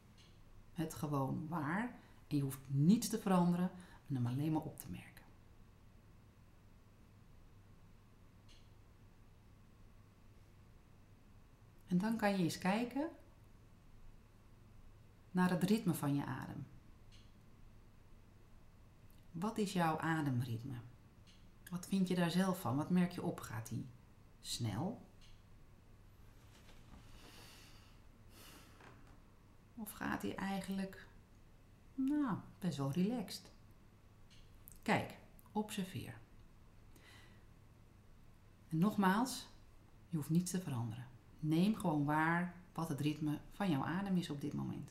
het 0.73 0.95
gewoon 0.95 1.49
waar. 1.49 2.01
En 2.27 2.37
je 2.37 2.43
hoeft 2.43 2.61
niets 2.67 3.09
te 3.09 3.19
veranderen 3.19 3.71
en 4.09 4.15
hem 4.15 4.27
alleen 4.27 4.53
maar 4.53 4.63
op 4.63 4.79
te 4.79 4.91
merken. 4.91 5.08
En 11.89 11.99
dan 11.99 12.17
kan 12.17 12.31
je 12.31 12.39
eens 12.39 12.59
kijken 12.59 13.09
naar 15.31 15.51
het 15.51 15.63
ritme 15.63 15.95
van 15.95 16.15
je 16.15 16.25
adem. 16.25 16.67
Wat 19.31 19.59
is 19.59 19.73
jouw 19.73 19.99
ademritme? 19.99 20.77
Wat 21.71 21.87
vind 21.87 22.09
je 22.09 22.15
daar 22.15 22.31
zelf 22.31 22.61
van? 22.61 22.77
Wat 22.77 22.91
merk 22.91 23.13
je 23.13 23.23
op? 23.23 23.41
Gaat 23.41 23.69
hij 23.69 23.87
snel? 24.41 25.07
Of 29.75 29.93
gaat 29.93 30.23
hij 30.23 30.35
eigenlijk, 30.35 31.07
nou, 31.95 32.39
best 32.59 32.77
wel 32.77 32.93
relaxed? 32.93 33.53
Kijk, 34.83 35.19
observeer. 35.53 36.19
En 38.69 38.79
nogmaals, 38.79 39.49
je 40.09 40.17
hoeft 40.17 40.31
niets 40.31 40.51
te 40.51 40.61
veranderen. 40.61 41.07
Neem 41.41 41.75
gewoon 41.77 42.05
waar 42.05 42.55
wat 42.73 42.89
het 42.89 43.01
ritme 43.01 43.39
van 43.53 43.71
jouw 43.71 43.85
adem 43.85 44.17
is 44.17 44.31
op 44.31 44.41
dit 44.41 44.53
moment. 44.53 44.91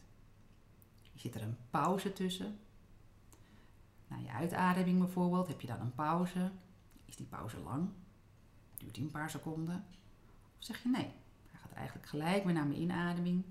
Zit 1.16 1.36
er 1.36 1.42
een 1.42 1.58
pauze 1.70 2.14
tussen? 2.14 2.60
Na 4.08 4.18
je 4.18 4.32
uitademing 4.32 5.00
bijvoorbeeld, 5.00 5.48
heb 5.48 5.62
je 5.62 5.68
dan 5.68 5.80
een 5.80 5.96
pauze? 5.96 6.52
Is 7.06 7.16
die 7.16 7.26
pauze 7.26 7.60
lang? 7.60 7.90
Duurt 8.78 8.94
die 8.94 9.04
een 9.04 9.12
paar 9.12 9.30
seconden? 9.30 9.86
Of 10.58 10.64
zeg 10.64 10.84
je 10.84 10.90
nee, 10.90 11.12
hij 11.52 11.60
gaat 11.60 11.72
eigenlijk 11.72 12.08
gelijk 12.08 12.44
weer 12.44 12.54
naar 12.54 12.68
mijn 12.68 12.82
inademing. 12.82 13.44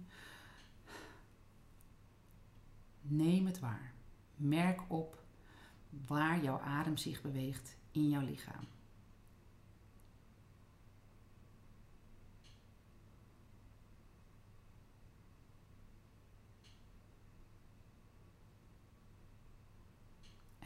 Neem 3.00 3.46
het 3.46 3.58
waar. 3.58 3.92
Merk 4.36 4.80
op 4.88 5.22
waar 6.06 6.42
jouw 6.42 6.58
adem 6.60 6.96
zich 6.96 7.22
beweegt 7.22 7.76
in 7.90 8.08
jouw 8.08 8.24
lichaam. 8.24 8.64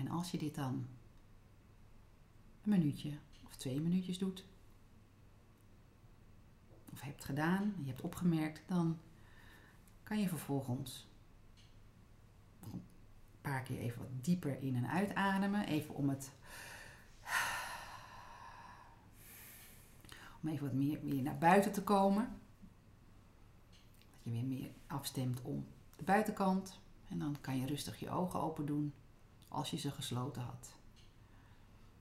En 0.01 0.09
als 0.09 0.31
je 0.31 0.39
dit 0.39 0.55
dan 0.55 0.87
een 2.63 2.71
minuutje 2.71 3.19
of 3.45 3.57
twee 3.57 3.81
minuutjes 3.81 4.19
doet, 4.19 4.45
of 6.93 7.01
hebt 7.01 7.25
gedaan, 7.25 7.75
je 7.79 7.87
hebt 7.87 8.01
opgemerkt, 8.01 8.63
dan 8.69 8.99
kan 10.03 10.21
je 10.21 10.29
vervolgens 10.29 11.09
een 12.61 12.83
paar 13.41 13.63
keer 13.63 13.79
even 13.79 13.99
wat 13.99 14.25
dieper 14.25 14.63
in 14.63 14.77
en 14.77 14.89
uitademen. 14.89 15.67
Even 15.67 15.95
om 15.95 16.09
het. 16.09 16.33
Om 20.43 20.49
even 20.49 20.67
wat 20.67 21.03
meer 21.03 21.23
naar 21.23 21.39
buiten 21.39 21.73
te 21.73 21.83
komen. 21.83 22.41
Dat 24.11 24.23
je 24.23 24.31
weer 24.31 24.45
meer 24.45 24.71
afstemt 24.87 25.43
om 25.43 25.67
de 25.97 26.05
buitenkant. 26.05 26.81
En 27.09 27.19
dan 27.19 27.37
kan 27.41 27.59
je 27.59 27.67
rustig 27.67 28.01
je 28.01 28.11
ogen 28.11 28.41
open 28.41 28.67
doen 28.67 28.95
als 29.51 29.71
je 29.71 29.79
ze 29.79 29.91
gesloten 29.91 30.43
had. 30.43 30.75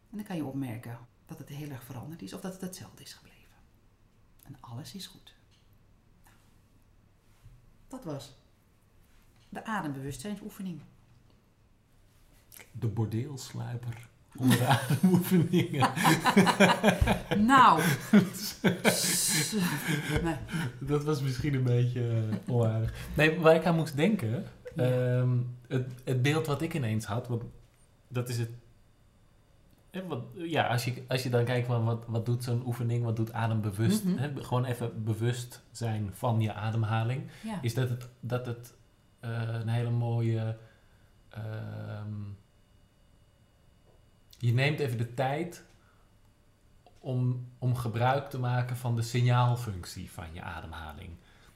En 0.10 0.18
dan 0.18 0.26
kan 0.26 0.36
je 0.36 0.46
opmerken 0.46 0.98
dat 1.26 1.38
het 1.38 1.50
heel 1.50 1.70
erg 1.70 1.84
veranderd 1.84 2.22
is 2.22 2.34
of 2.34 2.42
dat 2.42 2.54
het 2.54 2.62
hetzelfde 2.62 3.04
is 3.04 3.14
gebleven. 3.14 3.56
En 4.44 4.58
alles 4.60 4.94
is 4.94 5.08
goed. 5.08 5.36
Nou, 6.24 6.36
dat 7.88 8.04
was 8.04 8.36
de 9.50 9.66
adembewustzijnsoefening. 9.66 10.82
De 12.72 12.88
bordeelsluiper 12.88 14.10
onder 14.38 14.58
de 14.58 14.68
ademoefeningen. 14.78 15.90
nou. 17.54 17.82
Dat 20.80 21.04
was 21.04 21.22
misschien 21.22 21.54
een 21.54 21.64
beetje 21.64 22.30
uh, 22.48 22.56
onaardig. 22.56 22.94
Nee, 23.14 23.40
waar 23.40 23.56
ik 23.56 23.66
aan 23.66 23.76
moest 23.76 23.96
denken... 23.96 24.46
Ja. 24.80 25.18
Um, 25.18 25.58
het, 25.68 25.92
het, 26.04 26.22
beeld 26.22 26.46
wat 26.46 26.62
ik 26.62 26.74
ineens 26.74 27.06
had, 27.06 27.28
wat, 27.28 27.44
dat 28.08 28.30
is 28.30 28.38
het... 28.38 28.50
Wat, 30.08 30.24
ja, 30.34 30.68
als 30.68 30.86
je, 30.86 31.04
als 31.08 31.24
je 31.24 31.30
dan 31.30 31.46
kijkt 31.46 31.68
van 31.68 31.86
wat, 31.86 32.04
wat 32.08 32.26
doet 32.26 32.44
zo'n 32.44 32.66
oefening, 32.66 33.04
wat 33.04 33.16
doet 33.16 33.34
adembewust, 33.34 34.04
mm 34.04 34.18
-hmm. 34.18 34.20
hè, 34.20 34.44
gewoon 34.44 34.66
even 34.66 35.04
bewust 35.04 35.62
zijn 35.72 36.10
van 36.14 36.42
je 36.42 36.54
ademhaling, 36.54 37.30
ja. 37.44 37.60
is 37.62 37.74
dat 37.74 37.90
het, 37.90 38.08
dat 38.20 38.46
het 38.46 38.74
uh, 39.22 39.42
een 39.62 39.68
hele 39.68 39.90
mooie... 39.90 40.58
Um, 41.38 42.38
je 44.38 44.54
neemt 44.54 44.80
even 44.80 44.98
de 44.98 45.14
tijd 45.14 45.64
om, 47.00 47.48
om 47.58 47.76
gebruik 47.76 48.30
te 48.30 48.40
maken 48.40 48.78
van 48.78 48.96
de 48.96 49.02
signaalfunctie 49.02 50.12
van 50.12 50.26
je 50.34 50.42
ademhaling. 50.42 51.10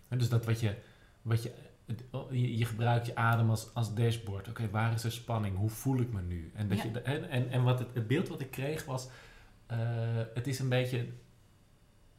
Dus 0.08 0.30
dat 0.30 0.46
wat 0.46 0.60
je, 0.60 0.76
wat 1.22 1.44
je, 1.44 1.54
je, 2.32 2.66
gebruikt 2.66 3.06
je 3.06 3.16
adem 3.16 3.50
als, 3.50 3.74
als 3.74 3.94
dashboard. 3.94 4.48
Oké, 4.50 4.62
okay, 4.62 4.72
waar 4.72 4.94
is 4.94 5.04
er 5.04 5.12
spanning? 5.12 5.58
Hoe 5.58 5.70
voel 5.70 6.00
ik 6.00 6.12
me 6.14 6.22
nu? 6.22 6.52
En, 6.56 6.68
dat 6.70 6.78
Ja. 6.78 6.84
je, 6.94 7.02
en, 7.02 7.30
en, 7.30 7.50
en 7.50 7.64
wat 7.64 7.80
het, 7.80 7.88
het 7.94 8.08
beeld 8.08 8.28
wat 8.28 8.42
ik 8.42 8.52
kreeg 8.52 8.86
was, 8.86 9.08
uh, 9.72 9.78
het 10.34 10.48
is 10.48 10.60
een 10.60 10.70
beetje, 10.70 11.08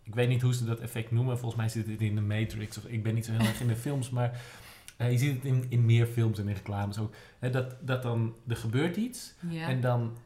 ik 0.02 0.14
weet 0.14 0.28
niet 0.28 0.42
hoe 0.42 0.54
ze 0.54 0.64
dat 0.64 0.80
effect 0.80 1.10
noemen. 1.10 1.38
Volgens 1.38 1.60
mij 1.60 1.68
zit 1.70 1.86
het 1.86 2.00
in 2.00 2.14
de 2.14 2.20
Matrix. 2.20 2.78
Of 2.78 2.84
ik 2.84 3.02
ben 3.02 3.14
niet 3.14 3.24
zo 3.24 3.32
heel 3.32 3.40
erg 3.46 3.60
in 3.60 3.68
de 3.68 3.76
films, 3.76 4.10
maar 4.10 4.40
uh, 4.98 5.10
je 5.10 5.18
ziet 5.18 5.34
het 5.34 5.44
in, 5.44 5.66
in 5.68 5.84
meer 5.84 6.06
films 6.06 6.38
en 6.38 6.48
in 6.48 6.54
reclames 6.54 6.98
ook. 6.98 7.14
Hè, 7.38 7.50
dat, 7.50 7.76
dat 7.80 8.02
dan, 8.02 8.34
er 8.48 8.56
gebeurt 8.56 8.96
iets 8.96 9.34
Ja. 9.48 9.68
en 9.68 9.80
dan, 9.80 10.16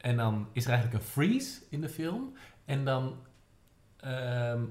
en 0.00 0.16
dan 0.16 0.48
is 0.52 0.64
er 0.64 0.70
eigenlijk 0.70 1.02
een 1.02 1.10
freeze 1.10 1.60
in 1.68 1.80
de 1.80 1.88
film. 1.88 2.32
En 2.64 2.84
dan... 2.84 3.16
ehm, 3.96 4.62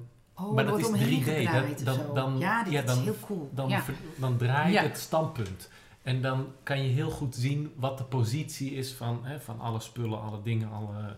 oh, 0.45 0.53
maar 0.53 0.65
dat 0.65 0.79
is 0.79 0.85
omheen 0.87 1.21
3D, 1.21 1.23
gedraaid 1.23 1.85
dat- 1.85 1.97
of 1.99 2.05
dan- 2.05 2.15
dan- 2.15 2.39
ja, 2.39 2.63
dit 2.63 2.73
ja, 2.73 2.83
is 2.83 2.97
heel 2.99 3.15
cool. 3.25 3.49
dan, 3.53 3.69
ja. 3.69 3.83
dan 4.17 4.37
draait 4.37 4.73
Ja. 4.73 4.81
het 4.81 4.97
standpunt. 4.97 5.69
En 6.01 6.21
dan 6.21 6.47
kan 6.63 6.83
je 6.83 6.89
heel 6.89 7.09
goed 7.09 7.35
zien 7.35 7.73
wat 7.75 7.97
de 7.97 8.03
positie 8.03 8.71
is 8.71 8.91
van, 8.93 9.19
hè, 9.25 9.39
van 9.39 9.59
alle 9.59 9.79
spullen, 9.79 10.21
alle 10.21 10.41
dingen, 10.41 10.71
alle, 10.71 11.15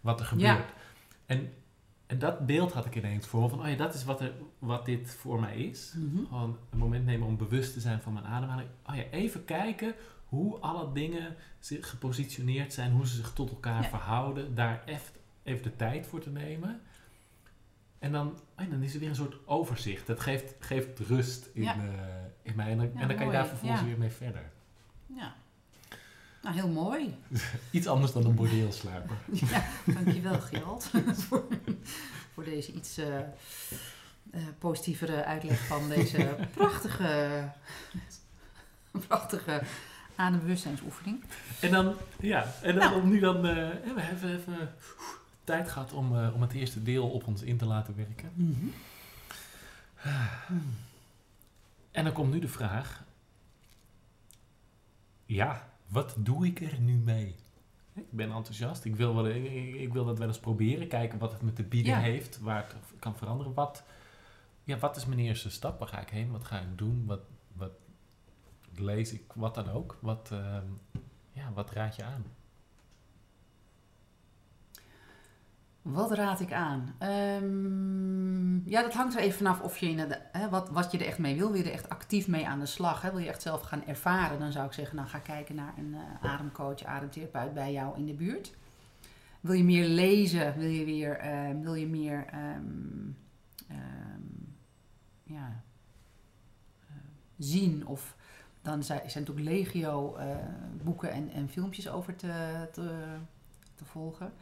wat 0.00 0.20
er 0.20 0.26
gebeurt. 0.26 0.72
En, 1.26 1.52
en 2.06 2.18
dat 2.18 2.46
beeld 2.46 2.72
had 2.72 2.86
ik 2.86 2.94
ineens 2.96 3.26
voor 3.26 3.48
van, 3.48 3.60
oh 3.60 3.68
ja, 3.68 3.76
dat 3.76 3.94
is 3.94 4.04
wat, 4.04 4.20
er, 4.20 4.32
wat 4.58 4.84
dit 4.84 5.10
voor 5.20 5.40
mij 5.40 5.56
is. 5.56 5.94
Gewoon 6.28 6.56
een 6.70 6.78
moment 6.78 7.04
nemen 7.04 7.26
om 7.26 7.36
bewust 7.36 7.72
te 7.72 7.80
zijn 7.80 8.00
van 8.00 8.12
mijn 8.12 8.24
ademhaling. 8.26 8.68
Oh 8.86 8.94
ja, 8.96 9.02
even 9.10 9.44
kijken 9.44 9.94
hoe 10.24 10.58
alle 10.58 10.92
dingen 10.92 11.34
zich 11.60 11.90
gepositioneerd 11.90 12.72
zijn, 12.72 12.92
hoe 12.92 13.06
ze 13.06 13.14
zich 13.14 13.32
tot 13.32 13.50
elkaar 13.50 13.84
verhouden. 13.84 14.54
Daar 14.54 14.82
even, 14.86 15.12
even 15.42 15.62
de 15.62 15.76
tijd 15.76 16.06
voor 16.06 16.20
te 16.20 16.30
nemen. 16.30 16.80
En 17.98 18.12
dan, 18.12 18.26
oh 18.28 18.64
ja, 18.64 18.70
dan 18.70 18.82
is 18.82 18.94
er 18.94 19.00
weer 19.00 19.08
een 19.08 19.14
soort 19.14 19.36
overzicht. 19.46 20.06
Dat 20.06 20.20
geeft, 20.20 20.54
geeft 20.58 20.98
rust 20.98 21.48
in, 21.52 21.62
Ja. 21.62 21.74
eh, 21.74 21.80
in 22.42 22.52
mij. 22.56 22.70
En 22.70 22.76
dan, 22.76 22.90
Ja, 22.94 23.00
en 23.00 23.08
dan 23.08 23.16
kan 23.16 23.26
je 23.26 23.32
daar 23.32 23.46
vervolgens 23.46 23.82
weer 23.82 23.98
mee 23.98 24.10
verder. 24.10 24.50
Ja. 25.06 25.34
Nou, 26.42 26.54
heel 26.54 26.68
mooi. 26.68 27.14
Iets 27.70 27.86
anders 27.86 28.12
dan 28.12 28.24
een 28.24 28.34
bordeelsluiper. 28.34 29.16
Ja, 29.50 29.64
dankjewel 29.84 30.40
Gerald 30.40 30.90
voor, 31.28 31.44
voor 32.34 32.44
deze 32.44 32.72
iets 32.72 32.98
eh, 32.98 33.06
positievere 34.58 35.24
uitleg 35.24 35.58
van 35.66 35.88
deze 35.88 36.36
prachtige, 36.54 37.48
prachtige 39.06 39.62
adembewustzijnsoefening. 40.16 41.24
En 41.60 41.70
dan, 41.70 41.94
ja, 42.20 42.52
en 42.62 42.74
dan 42.74 42.90
Nou. 42.90 43.00
om 43.02 43.08
nu 43.08 43.18
dan, 43.20 43.40
we 43.42 43.48
hebben 43.84 44.04
even 44.10 44.74
tijd 45.46 45.70
gehad 45.70 45.92
om, 45.92 46.16
eh, 46.18 46.34
om 46.34 46.40
het 46.42 46.52
eerste 46.52 46.82
deel 46.82 47.10
op 47.10 47.26
ons 47.26 47.42
in 47.42 47.56
te 47.56 47.66
laten 47.66 47.96
werken. 47.96 48.32
En 51.90 52.04
dan 52.04 52.12
komt 52.12 52.32
nu 52.32 52.38
de 52.38 52.48
vraag, 52.48 53.04
ja, 55.24 55.68
wat 55.86 56.14
doe 56.18 56.46
ik 56.46 56.60
er 56.60 56.80
nu 56.80 56.96
mee? 56.96 57.34
Ik 57.92 58.10
ben 58.12 58.32
enthousiast, 58.32 58.84
ik 58.84 58.96
wil, 58.96 59.14
wel, 59.14 59.26
ik, 59.28 59.74
ik 59.74 59.92
wil 59.92 60.04
dat 60.04 60.18
wel 60.18 60.28
eens 60.28 60.38
proberen, 60.40 60.88
kijken 60.88 61.18
wat 61.18 61.32
het 61.32 61.42
me 61.42 61.52
te 61.52 61.62
bieden 61.62 61.92
Ja. 61.92 62.00
heeft, 62.00 62.38
waar 62.38 62.66
het 62.68 62.98
kan 62.98 63.16
veranderen. 63.16 63.54
Wat, 63.54 63.82
ja, 64.64 64.78
wat 64.78 64.96
is 64.96 65.06
mijn 65.06 65.18
eerste 65.20 65.50
stap? 65.50 65.78
Waar 65.78 65.88
ga 65.88 66.00
ik 66.00 66.08
heen? 66.08 66.30
Wat 66.30 66.44
ga 66.44 66.60
ik 66.60 66.78
doen? 66.78 67.04
Wat, 67.06 67.20
wat 67.52 67.72
lees 68.74 69.12
ik? 69.12 69.32
Wat 69.34 69.54
dan 69.54 69.68
ook? 69.70 69.98
Wat, 70.00 70.28
ehm, 70.32 70.66
ja, 71.32 71.52
wat 71.52 71.70
raad 71.70 71.96
je 71.96 72.04
aan? 72.04 72.24
Wat 75.86 76.12
raad 76.12 76.40
ik 76.40 76.52
aan? 76.52 76.94
Ehm, 76.98 78.68
ja, 78.68 78.82
dat 78.82 78.92
hangt 78.94 79.14
er 79.14 79.20
even 79.20 79.36
vanaf 79.36 79.60
of 79.60 79.78
je 79.78 80.18
hè, 80.32 80.48
wat, 80.48 80.68
wat 80.68 80.92
je 80.92 80.98
er 80.98 81.06
echt 81.06 81.18
mee 81.18 81.36
wil. 81.36 81.52
Wil 81.52 81.60
je 81.60 81.66
er 81.66 81.72
echt 81.72 81.88
actief 81.88 82.28
mee 82.28 82.46
aan 82.46 82.58
de 82.58 82.66
slag? 82.66 83.02
Hè? 83.02 83.10
Wil 83.10 83.18
je 83.18 83.28
echt 83.28 83.42
zelf 83.42 83.60
gaan 83.60 83.86
ervaren? 83.86 84.38
Dan 84.38 84.52
zou 84.52 84.66
ik 84.66 84.72
zeggen, 84.72 84.96
nou 84.96 85.08
ga 85.08 85.18
kijken 85.18 85.54
naar 85.54 85.74
een 85.76 85.94
eh, 85.94 86.30
ademcoach, 86.30 86.84
ademtherapeut 86.84 87.54
bij 87.54 87.72
jou 87.72 87.96
in 87.96 88.06
de 88.06 88.12
buurt. 88.12 88.54
Wil 89.40 89.54
je 89.54 89.64
meer 89.64 89.88
lezen? 89.88 90.58
Wil 90.58 90.68
je, 90.68 90.84
weer, 90.84 91.16
ehm, 91.18 91.60
wil 91.60 91.74
je 91.74 91.86
meer 91.86 92.26
ehm, 92.26 93.08
ja, 95.22 95.62
eh, 96.88 96.94
zien? 97.38 97.86
Of 97.86 98.16
dan 98.62 98.82
zijn, 98.82 99.10
zijn 99.10 99.24
natuurlijk 99.24 99.56
legio 99.56 100.14
eh, 100.14 100.36
boeken 100.82 101.10
en, 101.10 101.30
en 101.30 101.48
filmpjes 101.48 101.88
over 101.88 102.16
te, 102.16 102.68
te 103.74 103.84
volgen. 103.84 104.32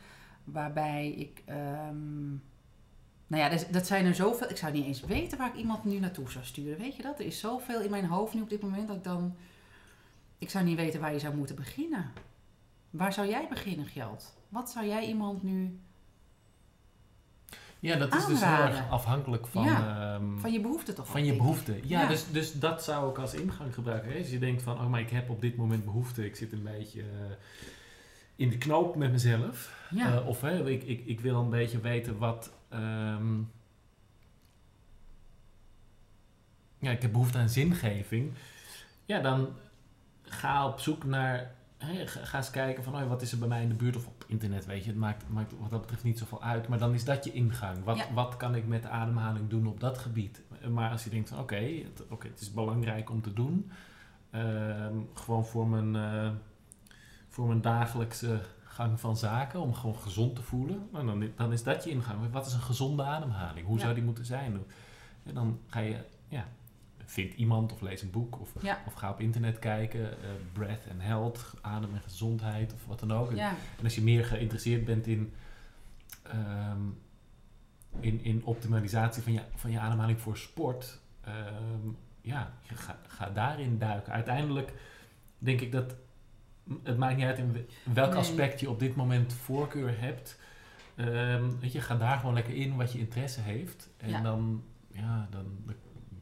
Waarbij 0.44 1.10
ik. 1.10 1.42
ehm, 1.46 2.28
nou 3.26 3.42
ja, 3.42 3.48
dat, 3.48 3.66
dat 3.70 3.86
zijn 3.86 4.04
er 4.06 4.14
zoveel. 4.14 4.50
Ik 4.50 4.56
zou 4.56 4.72
niet 4.72 4.84
eens 4.86 5.00
weten 5.00 5.38
waar 5.38 5.48
ik 5.48 5.54
iemand 5.60 5.84
nu 5.84 5.98
naartoe 5.98 6.30
zou 6.30 6.44
sturen. 6.44 6.78
Weet 6.78 6.96
je 6.96 7.02
dat? 7.02 7.18
Er 7.18 7.26
is 7.26 7.38
zoveel 7.40 7.80
in 7.80 7.90
mijn 7.90 8.06
hoofd 8.06 8.34
nu 8.34 8.40
op 8.40 8.48
dit 8.50 8.62
moment 8.62 8.88
dat 8.88 8.96
ik 8.96 9.04
dan. 9.04 9.36
Ik 10.38 10.50
zou 10.50 10.64
niet 10.64 10.76
weten 10.76 11.00
waar 11.00 11.12
je 11.12 11.18
zou 11.18 11.36
moeten 11.36 11.56
beginnen. 11.56 12.10
Waar 12.90 13.12
zou 13.12 13.28
jij 13.28 13.46
beginnen, 13.48 13.86
Geld? 13.86 14.36
Wat 14.48 14.70
zou 14.70 14.86
jij 14.86 15.06
iemand 15.06 15.42
nu. 15.42 15.78
Ja, 17.80 17.96
dat 17.96 18.14
is 18.14 18.26
dus 18.26 18.44
heel 18.44 18.64
erg 18.64 18.90
afhankelijk 18.90 19.46
van, 19.46 19.66
ehm, 19.66 20.38
Van 20.38 20.52
je 20.52 20.60
behoeften 20.60 20.94
toch? 20.94 21.06
van 21.06 21.24
je 21.24 21.36
behoeften. 21.36 21.74
Ja, 21.88 22.00
Ja. 22.02 22.08
Dus, 22.08 22.30
dus 22.30 22.52
dat 22.52 22.84
zou 22.84 23.10
ik 23.10 23.18
als 23.18 23.34
ingang 23.34 23.74
gebruiken. 23.74 24.12
Hè? 24.12 24.18
Als 24.18 24.30
je 24.30 24.38
denkt 24.38 24.62
van, 24.62 24.74
oh, 24.80 24.86
maar 24.90 25.00
ik 25.00 25.10
heb 25.10 25.30
op 25.30 25.40
dit 25.40 25.56
moment 25.56 25.84
behoefte. 25.84 26.24
Ik 26.24 26.36
zit 26.36 26.52
een 26.52 26.62
beetje... 26.62 27.00
eh, 27.00 27.06
in 28.36 28.48
de 28.50 28.58
knoop 28.58 28.96
met 28.96 29.12
mezelf. 29.12 29.86
Ja. 29.90 30.14
Eh, 30.14 30.26
of 30.26 30.40
hè, 30.40 30.68
ik, 30.68 30.82
ik, 30.82 31.06
ik 31.06 31.20
wil 31.20 31.40
een 31.40 31.50
beetje 31.50 31.80
weten 31.80 32.18
wat. 32.18 32.52
ehm, 32.68 33.38
ja, 36.78 36.90
ik 36.90 37.02
heb 37.02 37.12
behoefte 37.12 37.38
aan 37.38 37.48
zingeving. 37.48 38.32
Ja, 39.04 39.20
dan 39.20 39.48
ga 40.22 40.66
op 40.66 40.80
zoek 40.80 41.04
naar. 41.04 41.54
Hè, 41.78 42.06
ga, 42.06 42.36
eens 42.36 42.50
kijken 42.50 42.84
van 42.84 42.94
oh, 43.02 43.08
wat 43.08 43.22
is 43.22 43.32
er 43.32 43.38
bij 43.38 43.48
mij 43.48 43.62
in 43.62 43.68
de 43.68 43.74
buurt 43.74 43.96
of 43.96 44.06
op 44.06 44.24
internet. 44.26 44.66
Weet 44.66 44.84
je, 44.84 44.90
het 44.90 44.98
maakt, 44.98 45.28
maakt 45.28 45.52
wat 45.58 45.70
dat 45.70 45.80
betreft 45.80 46.04
niet 46.04 46.18
zoveel 46.18 46.42
uit. 46.42 46.68
Maar 46.68 46.78
dan 46.78 46.94
is 46.94 47.04
dat 47.04 47.24
je 47.24 47.32
ingang. 47.32 47.84
Wat, 47.84 47.96
Ja. 47.96 48.12
wat 48.12 48.36
kan 48.36 48.54
ik 48.54 48.66
met 48.66 48.82
de 48.82 48.88
ademhaling 48.88 49.48
doen 49.48 49.66
op 49.66 49.80
dat 49.80 49.98
gebied? 49.98 50.42
Maar 50.70 50.90
als 50.90 51.04
je 51.04 51.10
denkt 51.10 51.28
van 51.28 51.38
oké, 51.38 51.56
het, 51.56 52.02
oké, 52.08 52.26
het 52.28 52.40
is 52.40 52.52
belangrijk 52.52 53.10
om 53.10 53.22
te 53.22 53.32
doen. 53.32 53.70
ehm, 54.30 54.96
gewoon 55.14 55.46
voor 55.46 55.66
mijn, 55.68 55.96
eh, 55.96 56.30
voor 57.34 57.46
mijn 57.46 57.60
dagelijkse 57.60 58.40
gang 58.64 59.00
van 59.00 59.16
zaken, 59.16 59.60
om 59.60 59.74
gewoon 59.74 59.96
gezond 59.98 60.34
te 60.36 60.42
voelen. 60.42 60.88
Nou, 60.92 61.06
dan, 61.06 61.30
dan 61.36 61.52
is 61.52 61.62
dat 61.62 61.84
je 61.84 61.90
ingang. 61.90 62.30
Wat 62.32 62.46
is 62.46 62.52
een 62.52 62.60
gezonde 62.60 63.02
ademhaling? 63.02 63.66
Hoe 63.66 63.76
Ja. 63.76 63.82
zou 63.82 63.94
die 63.94 64.02
moeten 64.04 64.24
zijn? 64.24 64.62
En 65.24 65.34
dan 65.34 65.60
ga 65.66 65.80
je, 65.80 65.96
ja, 66.28 66.46
vind 67.04 67.34
iemand 67.34 67.72
of 67.72 67.80
lees 67.80 68.02
een 68.02 68.10
boek 68.10 68.40
of, 68.40 68.62
Ja. 68.62 68.78
of 68.86 68.92
ga 68.94 69.10
op 69.10 69.20
internet 69.20 69.58
kijken. 69.58 70.10
eh, 70.10 70.28
breath 70.52 70.88
and 70.90 71.02
health, 71.02 71.54
adem 71.60 71.94
en 71.94 72.00
gezondheid 72.00 72.72
of 72.74 72.86
wat 72.86 73.00
dan 73.00 73.12
ook. 73.12 73.30
En, 73.30 73.36
ja. 73.36 73.54
en 73.78 73.84
als 73.84 73.94
je 73.94 74.02
meer 74.02 74.24
geïnteresseerd 74.24 74.84
bent 74.84 75.06
in, 75.06 75.32
ehm, 76.22 76.80
in, 78.00 78.24
in 78.24 78.44
optimalisatie 78.44 79.22
van 79.22 79.32
je, 79.32 79.40
van 79.54 79.70
je 79.70 79.78
ademhaling 79.78 80.20
voor 80.20 80.36
sport, 80.36 80.98
ehm, 81.20 81.88
ja, 82.20 82.52
ga, 82.66 82.98
ga 83.06 83.30
daarin 83.30 83.78
duiken. 83.78 84.12
Uiteindelijk 84.12 84.72
denk 85.38 85.60
ik 85.60 85.72
dat 85.72 85.94
het 86.82 86.96
maakt 86.98 87.16
niet 87.16 87.24
uit 87.24 87.38
in 87.38 87.52
we- 87.52 87.66
welk 87.92 88.10
Nee. 88.10 88.18
aspect 88.18 88.60
je 88.60 88.70
op 88.70 88.78
dit 88.78 88.96
moment 88.96 89.32
voorkeur 89.32 90.00
hebt. 90.00 90.38
Ehm, 90.94 91.50
weet 91.60 91.72
je, 91.72 91.80
ga 91.80 91.96
daar 91.96 92.18
gewoon 92.18 92.34
lekker 92.34 92.54
in 92.54 92.76
wat 92.76 92.92
je 92.92 92.98
interesse 92.98 93.40
heeft. 93.40 93.88
En 93.96 94.08
Ja. 94.10 94.20
dan, 94.20 94.62
ja, 94.90 95.28
dan 95.30 95.46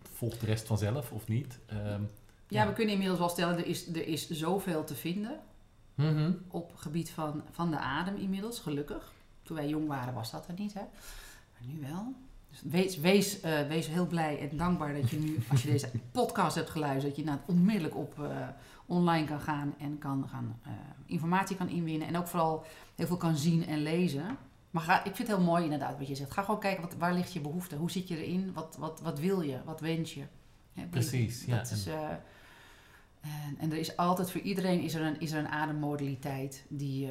volgt 0.02 0.40
de 0.40 0.46
rest 0.46 0.66
vanzelf 0.66 1.12
of 1.12 1.28
niet. 1.28 1.58
Ehm, 1.66 2.02
ja, 2.48 2.66
we 2.66 2.72
kunnen 2.72 2.92
inmiddels 2.92 3.18
wel 3.20 3.28
stellen, 3.28 3.56
er 3.58 3.66
is, 3.66 3.88
er 3.88 4.06
is 4.06 4.30
zoveel 4.30 4.84
te 4.84 4.94
vinden 4.94 5.38
mhm. 5.94 6.32
op 6.48 6.72
gebied 6.76 7.10
van, 7.10 7.42
van 7.50 7.70
de 7.70 7.78
adem 7.78 8.16
inmiddels, 8.16 8.60
gelukkig. 8.60 9.12
Toen 9.42 9.56
wij 9.56 9.68
jong 9.68 9.88
waren 9.88 10.14
was 10.14 10.30
dat 10.30 10.48
er 10.48 10.54
niet, 10.58 10.74
hè. 10.74 10.80
Maar 11.52 11.62
nu 11.74 11.80
wel. 11.80 12.14
Dus 12.52 12.62
wees, 12.70 12.96
wees, 12.98 13.40
eh, 13.40 13.66
wees 13.66 13.86
heel 13.86 14.06
blij 14.06 14.50
en 14.50 14.56
dankbaar 14.56 14.94
dat 14.94 15.10
je 15.10 15.18
nu, 15.18 15.38
als 15.50 15.62
je 15.62 15.70
deze 15.70 15.90
podcast 16.12 16.54
hebt 16.56 16.70
geluisterd, 16.70 17.16
dat 17.16 17.24
je 17.24 17.38
onmiddellijk 17.46 17.96
op 17.96 18.22
eh, 18.22 18.48
online 18.86 19.26
kan 19.26 19.40
gaan 19.40 19.74
en 19.78 19.98
kan 19.98 20.28
gaan, 20.28 20.58
eh, 20.62 20.70
informatie 21.06 21.56
kan 21.56 21.68
inwinnen. 21.68 22.08
En 22.08 22.16
ook 22.16 22.26
vooral 22.26 22.64
heel 22.94 23.06
veel 23.06 23.16
kan 23.16 23.36
zien 23.36 23.66
en 23.66 23.78
lezen. 23.78 24.36
Maar 24.70 24.82
ga, 24.82 24.98
ik 25.04 25.14
vind 25.16 25.28
het 25.28 25.36
heel 25.36 25.46
mooi 25.46 25.64
inderdaad 25.64 25.98
wat 25.98 26.08
je 26.08 26.14
zegt. 26.14 26.30
Ga 26.32 26.42
gewoon 26.42 26.60
kijken, 26.60 26.82
wat, 26.82 26.94
waar 26.94 27.14
ligt 27.14 27.32
je 27.32 27.40
behoefte? 27.40 27.76
Hoe 27.76 27.90
zit 27.90 28.08
je 28.08 28.24
erin? 28.24 28.52
Wat, 28.52 28.76
wat, 28.78 29.00
wat 29.00 29.18
wil 29.18 29.40
je? 29.40 29.58
Wat 29.64 29.80
wens 29.80 30.14
je? 30.14 30.22
Precies, 30.90 31.44
ja. 31.44 31.56
Is, 31.70 31.86
en, 33.20 33.56
en 33.58 33.70
er 33.72 33.78
is 33.78 33.96
altijd 33.96 34.30
voor 34.30 34.40
iedereen 34.40 34.80
is 34.80 34.94
er 34.94 35.02
een, 35.02 35.20
is 35.20 35.32
er 35.32 35.38
een 35.38 35.48
ademmodaliteit 35.48 36.64
die, 36.68 37.08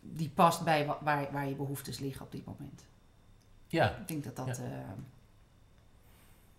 die 0.00 0.28
past 0.28 0.64
bij 0.64 0.86
wa- 0.86 0.98
waar, 1.02 1.28
waar 1.32 1.48
je 1.48 1.54
behoeftes 1.54 1.98
liggen 1.98 2.24
op 2.24 2.32
dit 2.32 2.44
moment. 2.44 2.84
Ja, 3.70 3.96
Ik 3.96 4.08
denk 4.08 4.24
dat 4.24 4.36
dat. 4.36 4.46
Ja. 4.56 4.62
eh, 4.62 4.70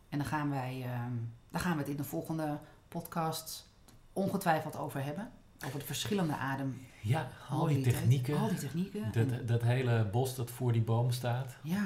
en 0.10 0.18
dan 0.18 0.26
gaan 0.26 0.50
wij, 0.50 0.82
eh, 0.86 1.00
daar 1.50 1.62
gaan 1.62 1.74
we 1.74 1.80
het 1.80 1.90
in 1.90 1.96
de 1.98 2.04
volgende 2.04 2.58
podcast 2.88 3.68
ongetwijfeld 4.14 4.76
over 4.78 5.04
hebben. 5.04 5.32
Over 5.66 5.80
de 5.80 5.86
verschillende 5.86 6.36
adem. 6.36 6.82
ja, 7.02 7.30
al 7.50 7.66
die 7.68 7.82
technieken. 7.84 8.38
Al 8.38 8.48
die 8.50 8.58
technieken. 8.58 9.14
En- 9.14 9.28
Dat, 9.30 9.48
dat 9.48 9.62
hele 9.62 10.06
bos 10.12 10.36
dat 10.36 10.52
voor 10.52 10.72
die 10.72 10.82
boom 10.82 11.12
staat. 11.12 11.56
ja. 11.64 11.84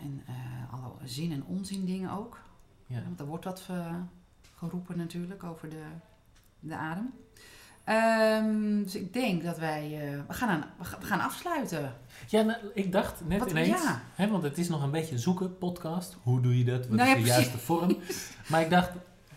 En 0.00 0.22
eh, 0.26 0.72
alle 0.72 0.92
zin- 1.04 1.32
en 1.32 1.44
onzin 1.44 1.84
dingen 1.84 2.10
ook. 2.10 2.40
Ja. 2.86 3.02
Want 3.02 3.20
er 3.20 3.26
wordt 3.26 3.44
wat 3.44 3.66
eh, 3.70 3.94
geroepen 4.56 4.96
natuurlijk 4.96 5.44
over 5.44 5.68
de, 5.68 5.84
de 6.60 6.76
adem. 6.76 7.12
Ehm, 7.88 8.82
dus 8.82 8.94
ik 8.94 9.12
denk 9.12 9.42
dat 9.42 9.58
wij... 9.58 9.82
eh, 9.84 10.20
we, 10.26 10.32
gaan 10.34 10.48
aan, 10.48 10.64
we 10.78 10.84
ga- 10.84 10.98
we 10.98 11.06
gaan 11.06 11.20
afsluiten. 11.20 11.92
Ja, 12.28 12.42
nou, 12.42 12.58
ik 12.74 12.92
dacht 12.92 13.22
net 13.28 13.38
Wat- 13.38 13.50
ineens, 13.50 13.82
ja. 13.82 14.02
hè, 14.14 14.28
want 14.28 14.42
het 14.42 14.58
is 14.58 14.68
nog 14.68 14.82
een 14.82 14.90
beetje 14.90 15.18
zoeken, 15.18 15.58
podcast. 15.58 16.16
Hoe 16.22 16.40
doe 16.40 16.58
je 16.58 16.64
dat? 16.64 16.86
Wat 16.86 16.96
Nou 16.96 17.00
is 17.02 17.08
ja, 17.08 17.14
de 17.14 17.20
precies. 17.22 17.36
juiste 17.36 17.58
vorm? 17.58 17.96
Maar 18.50 18.60
ik 18.60 18.70
dacht, 18.70 18.90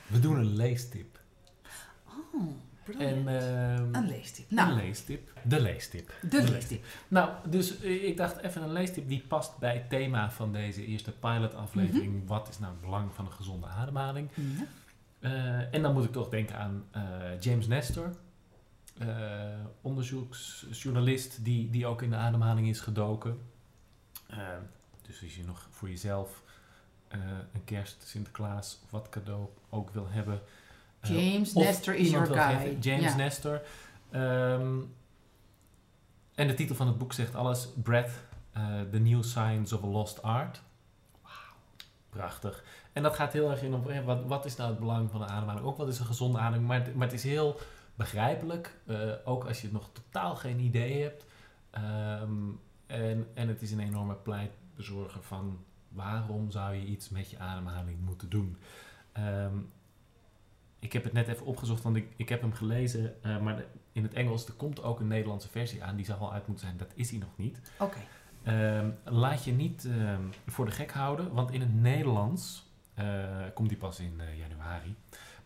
we 0.07 0.19
doen 0.19 0.35
een 0.37 0.55
leestip. 0.55 1.19
Oh, 2.33 2.99
En, 2.99 3.27
ehm, 3.27 3.95
een 3.95 4.07
leestip. 4.07 4.49
een 4.49 4.55
Nou, 4.55 4.73
leestip. 4.73 5.31
De 5.43 5.61
leestip. 5.61 6.13
de 6.29 6.43
leestip. 6.51 6.85
Nou, 7.07 7.29
dus 7.49 7.79
eh, 7.81 8.03
ik 8.07 8.17
dacht 8.17 8.37
even 8.37 8.61
een 8.63 8.71
leestip 8.71 9.07
die 9.07 9.23
past 9.27 9.57
bij 9.57 9.73
het 9.73 9.89
thema 9.89 10.31
van 10.31 10.51
deze 10.53 10.85
eerste 10.85 11.11
pilot-aflevering. 11.11 12.13
Mhm. 12.17 12.25
Wat 12.27 12.47
is 12.49 12.59
nou 12.59 12.71
het 12.71 12.81
belang 12.81 13.13
van 13.13 13.25
een 13.25 13.31
gezonde 13.31 13.67
ademhaling? 13.67 14.29
Eh, 15.19 15.73
en 15.73 15.81
dan 15.81 15.93
moet 15.93 16.03
ik 16.03 16.11
toch 16.11 16.29
denken 16.29 16.55
aan 16.57 16.83
James 17.39 17.67
Nestor, 17.67 18.11
onderzoeksjournalist 19.81 21.43
die, 21.45 21.69
die 21.69 21.85
ook 21.85 22.01
in 22.01 22.09
de 22.09 22.15
ademhaling 22.15 22.67
is 22.67 22.79
gedoken. 22.79 23.37
Eh, 24.27 24.37
dus 25.01 25.21
als 25.23 25.35
je 25.35 25.43
nog 25.43 25.67
voor 25.69 25.89
jezelf 25.89 26.41
eh, 27.07 27.19
een 27.53 27.63
kerst, 27.63 28.03
Sinterklaas 28.07 28.79
of 28.83 28.91
wat 28.91 29.09
cadeau 29.09 29.45
ook 29.69 29.89
wil 29.89 30.07
hebben. 30.09 30.41
eh, 31.01 31.09
James 31.09 31.53
Nestor 31.53 31.95
is 31.95 32.09
your 32.09 32.27
guy. 32.27 32.57
geven, 32.57 32.79
James 32.79 33.03
Ja. 33.11 33.15
Nestor. 33.15 33.61
Ehm, 34.11 34.77
en 36.35 36.47
de 36.47 36.53
titel 36.53 36.75
van 36.75 36.87
het 36.87 36.97
boek 36.97 37.13
zegt 37.13 37.35
alles. 37.35 37.67
Breath, 37.83 38.11
eh, 38.51 38.63
The 38.91 38.99
New 38.99 39.23
Science 39.23 39.75
of 39.77 39.83
a 39.83 39.87
Lost 39.87 40.21
Art. 40.21 40.61
Wauw, 41.21 41.33
prachtig. 42.09 42.63
En 42.93 43.03
dat 43.03 43.15
gaat 43.15 43.33
heel 43.33 43.51
erg 43.51 43.61
in 43.61 43.73
op 43.73 43.91
wat, 44.05 44.25
wat 44.25 44.45
is 44.45 44.55
nou 44.55 44.69
het 44.69 44.79
belang 44.79 45.09
van 45.11 45.19
de 45.19 45.25
ademhaling. 45.25 45.65
Ook 45.65 45.77
wat 45.77 45.87
is 45.87 45.99
een 45.99 46.05
gezonde 46.05 46.37
ademhaling. 46.37 46.67
Maar, 46.85 46.95
maar 46.95 47.07
het 47.07 47.15
is 47.15 47.23
heel 47.23 47.59
begrijpelijk. 47.95 48.79
eh, 48.85 49.11
ook 49.25 49.45
als 49.45 49.61
je 49.61 49.71
nog 49.71 49.89
totaal 49.91 50.35
geen 50.35 50.59
idee 50.59 51.01
hebt. 51.01 51.25
Ehm, 51.69 52.31
en, 52.87 53.27
en 53.33 53.47
het 53.47 53.61
is 53.61 53.71
een 53.71 53.79
enorme 53.79 54.13
pleitbezorger 54.15 55.23
van 55.23 55.63
waarom 55.89 56.51
zou 56.51 56.73
je 56.75 56.85
iets 56.85 57.09
met 57.09 57.29
je 57.29 57.39
ademhaling 57.39 57.99
moeten 58.05 58.29
doen. 58.29 58.57
Ehm, 59.11 59.55
ik 60.79 60.93
heb 60.93 61.03
het 61.03 61.13
net 61.13 61.27
even 61.27 61.45
opgezocht, 61.45 61.83
want 61.83 61.95
ik, 61.95 62.07
ik 62.15 62.29
heb 62.29 62.41
hem 62.41 62.53
gelezen. 62.53 63.23
eh, 63.23 63.39
maar 63.39 63.55
de- 63.55 63.65
in 63.91 64.03
het 64.03 64.13
Engels, 64.13 64.47
er 64.47 64.53
komt 64.53 64.83
ook 64.83 64.99
een 64.99 65.07
Nederlandse 65.07 65.49
versie 65.49 65.83
aan. 65.83 65.95
Die 65.95 66.05
zal 66.05 66.17
al 66.17 66.33
uit 66.33 66.47
moeten 66.47 66.65
zijn. 66.65 66.77
Dat 66.77 66.91
is 66.95 67.09
hij 67.09 67.19
nog 67.19 67.29
niet. 67.37 67.59
Oké. 67.79 67.97
Ehm, 68.43 68.89
laat 69.03 69.43
je 69.43 69.51
niet 69.51 69.87
voor 70.47 70.65
de 70.65 70.71
gek 70.71 70.91
houden, 70.91 71.33
want 71.33 71.51
in 71.51 71.61
het 71.61 71.73
Nederlands 71.81 72.69
eh, 72.93 73.25
komt 73.53 73.69
die 73.69 73.77
pas 73.77 73.99
in 73.99 74.21
januari. 74.37 74.95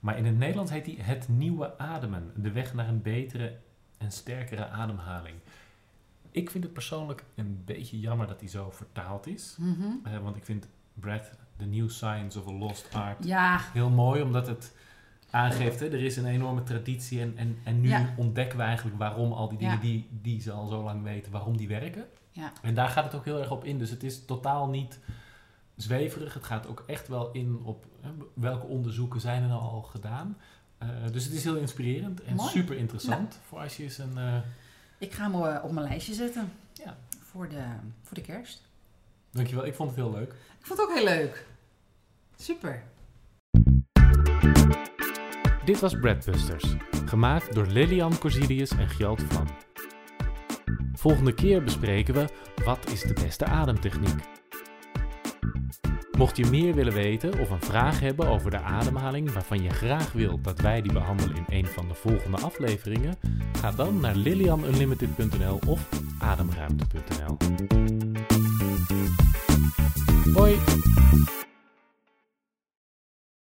Maar 0.06 0.18
in 0.18 0.26
het 0.26 0.38
Nederlands 0.38 0.72
heet 0.72 0.86
hij 0.86 0.96
Het 1.00 1.28
Nieuwe 1.30 1.78
Ademen. 1.78 2.32
De 2.36 2.52
weg 2.52 2.74
naar 2.74 2.88
een 2.88 3.02
betere 3.02 3.58
en 3.98 4.12
sterkere 4.12 4.68
ademhaling. 4.68 5.36
Ik 6.32 6.50
vind 6.50 6.64
het 6.64 6.74
persoonlijk 6.74 7.24
een 7.36 7.62
beetje 7.66 8.00
jammer 8.00 8.28
dat 8.28 8.40
hij 8.40 8.50
zo 8.50 8.70
vertaald 8.72 9.28
is. 9.28 9.56
Mhm. 9.60 9.84
Eh, 10.04 10.18
want 10.18 10.36
ik 10.36 10.46
vind 10.46 10.68
Breath, 10.94 11.32
The 11.58 11.66
New 11.66 11.90
Science 11.90 12.40
of 12.40 12.48
a 12.48 12.52
Lost 12.52 12.90
Art 12.94 13.26
Ja, 13.26 13.60
heel 13.74 13.90
mooi, 13.90 14.22
omdat 14.22 14.48
het 14.48 14.76
aangeeft, 15.30 15.80
hè, 15.80 15.86
er 15.86 16.04
is 16.04 16.18
een 16.18 16.26
enorme 16.26 16.64
traditie 16.64 17.22
en, 17.22 17.34
en, 17.38 17.58
en 17.64 17.82
nu 17.82 17.88
Ja. 17.88 18.14
ontdekken 18.18 18.58
we 18.58 18.64
eigenlijk 18.64 18.98
waarom 18.98 19.32
al 19.32 19.50
die 19.50 19.58
dingen 19.58 19.74
Ja. 19.74 19.82
die, 19.82 20.08
die 20.22 20.42
ze 20.42 20.52
al 20.52 20.68
zo 20.68 20.84
lang 20.84 21.04
weten, 21.04 21.32
waarom 21.32 21.58
die 21.58 21.68
werken. 21.68 22.06
Ja. 22.32 22.52
En 22.62 22.74
daar 22.74 22.90
gaat 22.90 23.04
het 23.04 23.16
ook 23.16 23.26
heel 23.26 23.40
erg 23.40 23.52
op 23.52 23.64
in. 23.64 23.78
Dus 23.78 23.90
het 23.90 24.04
is 24.04 24.26
totaal 24.26 24.70
niet 24.70 25.00
zweverig. 25.76 26.34
Het 26.34 26.44
gaat 26.44 26.68
ook 26.68 26.84
echt 26.88 27.08
wel 27.08 27.32
in 27.32 27.60
op 27.64 27.86
hè, 28.02 28.10
welke 28.34 28.66
onderzoeken 28.66 29.22
zijn 29.22 29.42
er 29.42 29.48
nou 29.48 29.62
al 29.62 29.82
gedaan. 29.82 30.38
Eh, 30.78 30.88
dus 31.12 31.24
het 31.24 31.34
is 31.34 31.44
heel 31.44 31.56
inspirerend 31.56 32.24
en 32.24 32.36
Mooi. 32.36 32.50
super 32.50 32.78
interessant 32.78 33.40
voor 33.48 33.60
als 33.60 33.78
je 33.78 33.84
eens 33.84 33.98
een... 33.98 34.18
eh, 34.18 34.38
ik 34.98 35.14
ga 35.14 35.32
hem 35.32 35.44
eh, 35.44 35.64
op 35.64 35.72
mijn 35.72 35.88
lijstje 35.88 36.14
zetten. 36.14 36.52
Ja. 36.74 36.98
Voor 37.20 37.50
de, 37.50 37.64
voor 38.02 38.16
de 38.16 38.22
kerst. 38.22 38.62
dankjewel, 39.32 39.66
ik 39.66 39.76
vond 39.76 39.90
het 39.90 40.00
heel 40.00 40.12
leuk. 40.12 40.30
Ik 40.60 40.66
vond 40.66 40.80
het 40.80 40.90
ook 40.90 40.96
heel 40.96 41.06
leuk. 41.06 41.48
Super. 42.36 42.84
Dit 45.66 45.80
was 45.80 46.00
Breadbusters, 46.00 46.76
gemaakt 47.06 47.54
door 47.54 47.66
Lilian 47.66 48.18
Corsilius 48.18 48.72
en 48.72 48.90
Gjalt 48.90 49.22
Vlam. 49.22 49.48
Volgende 50.94 51.34
keer 51.34 51.64
bespreken 51.64 52.14
we 52.14 52.30
wat 52.66 52.92
is 52.92 53.02
de 53.02 53.14
beste 53.14 53.46
ademtechniek. 53.46 54.24
Mocht 56.18 56.38
je 56.38 56.46
meer 56.46 56.74
willen 56.74 56.94
weten 56.94 57.40
of 57.40 57.50
een 57.50 57.62
vraag 57.62 58.00
hebben 58.00 58.28
over 58.28 58.52
de 58.52 58.60
ademhaling 58.60 59.34
waarvan 59.34 59.64
je 59.64 59.70
graag 59.70 60.12
wilt 60.12 60.44
dat 60.44 60.60
wij 60.60 60.82
die 60.82 60.94
behandelen 60.94 61.36
in 61.36 61.46
een 61.48 61.66
van 61.66 61.88
de 61.88 61.94
volgende 61.94 62.38
afleveringen, 62.38 63.18
ga 63.60 63.72
dan 63.72 64.00
naar 64.00 64.16
lilianunlimited.nl 64.16 65.60
of 65.68 65.90
ademruimte.nl. 66.20 67.38
Hoi! 70.34 70.58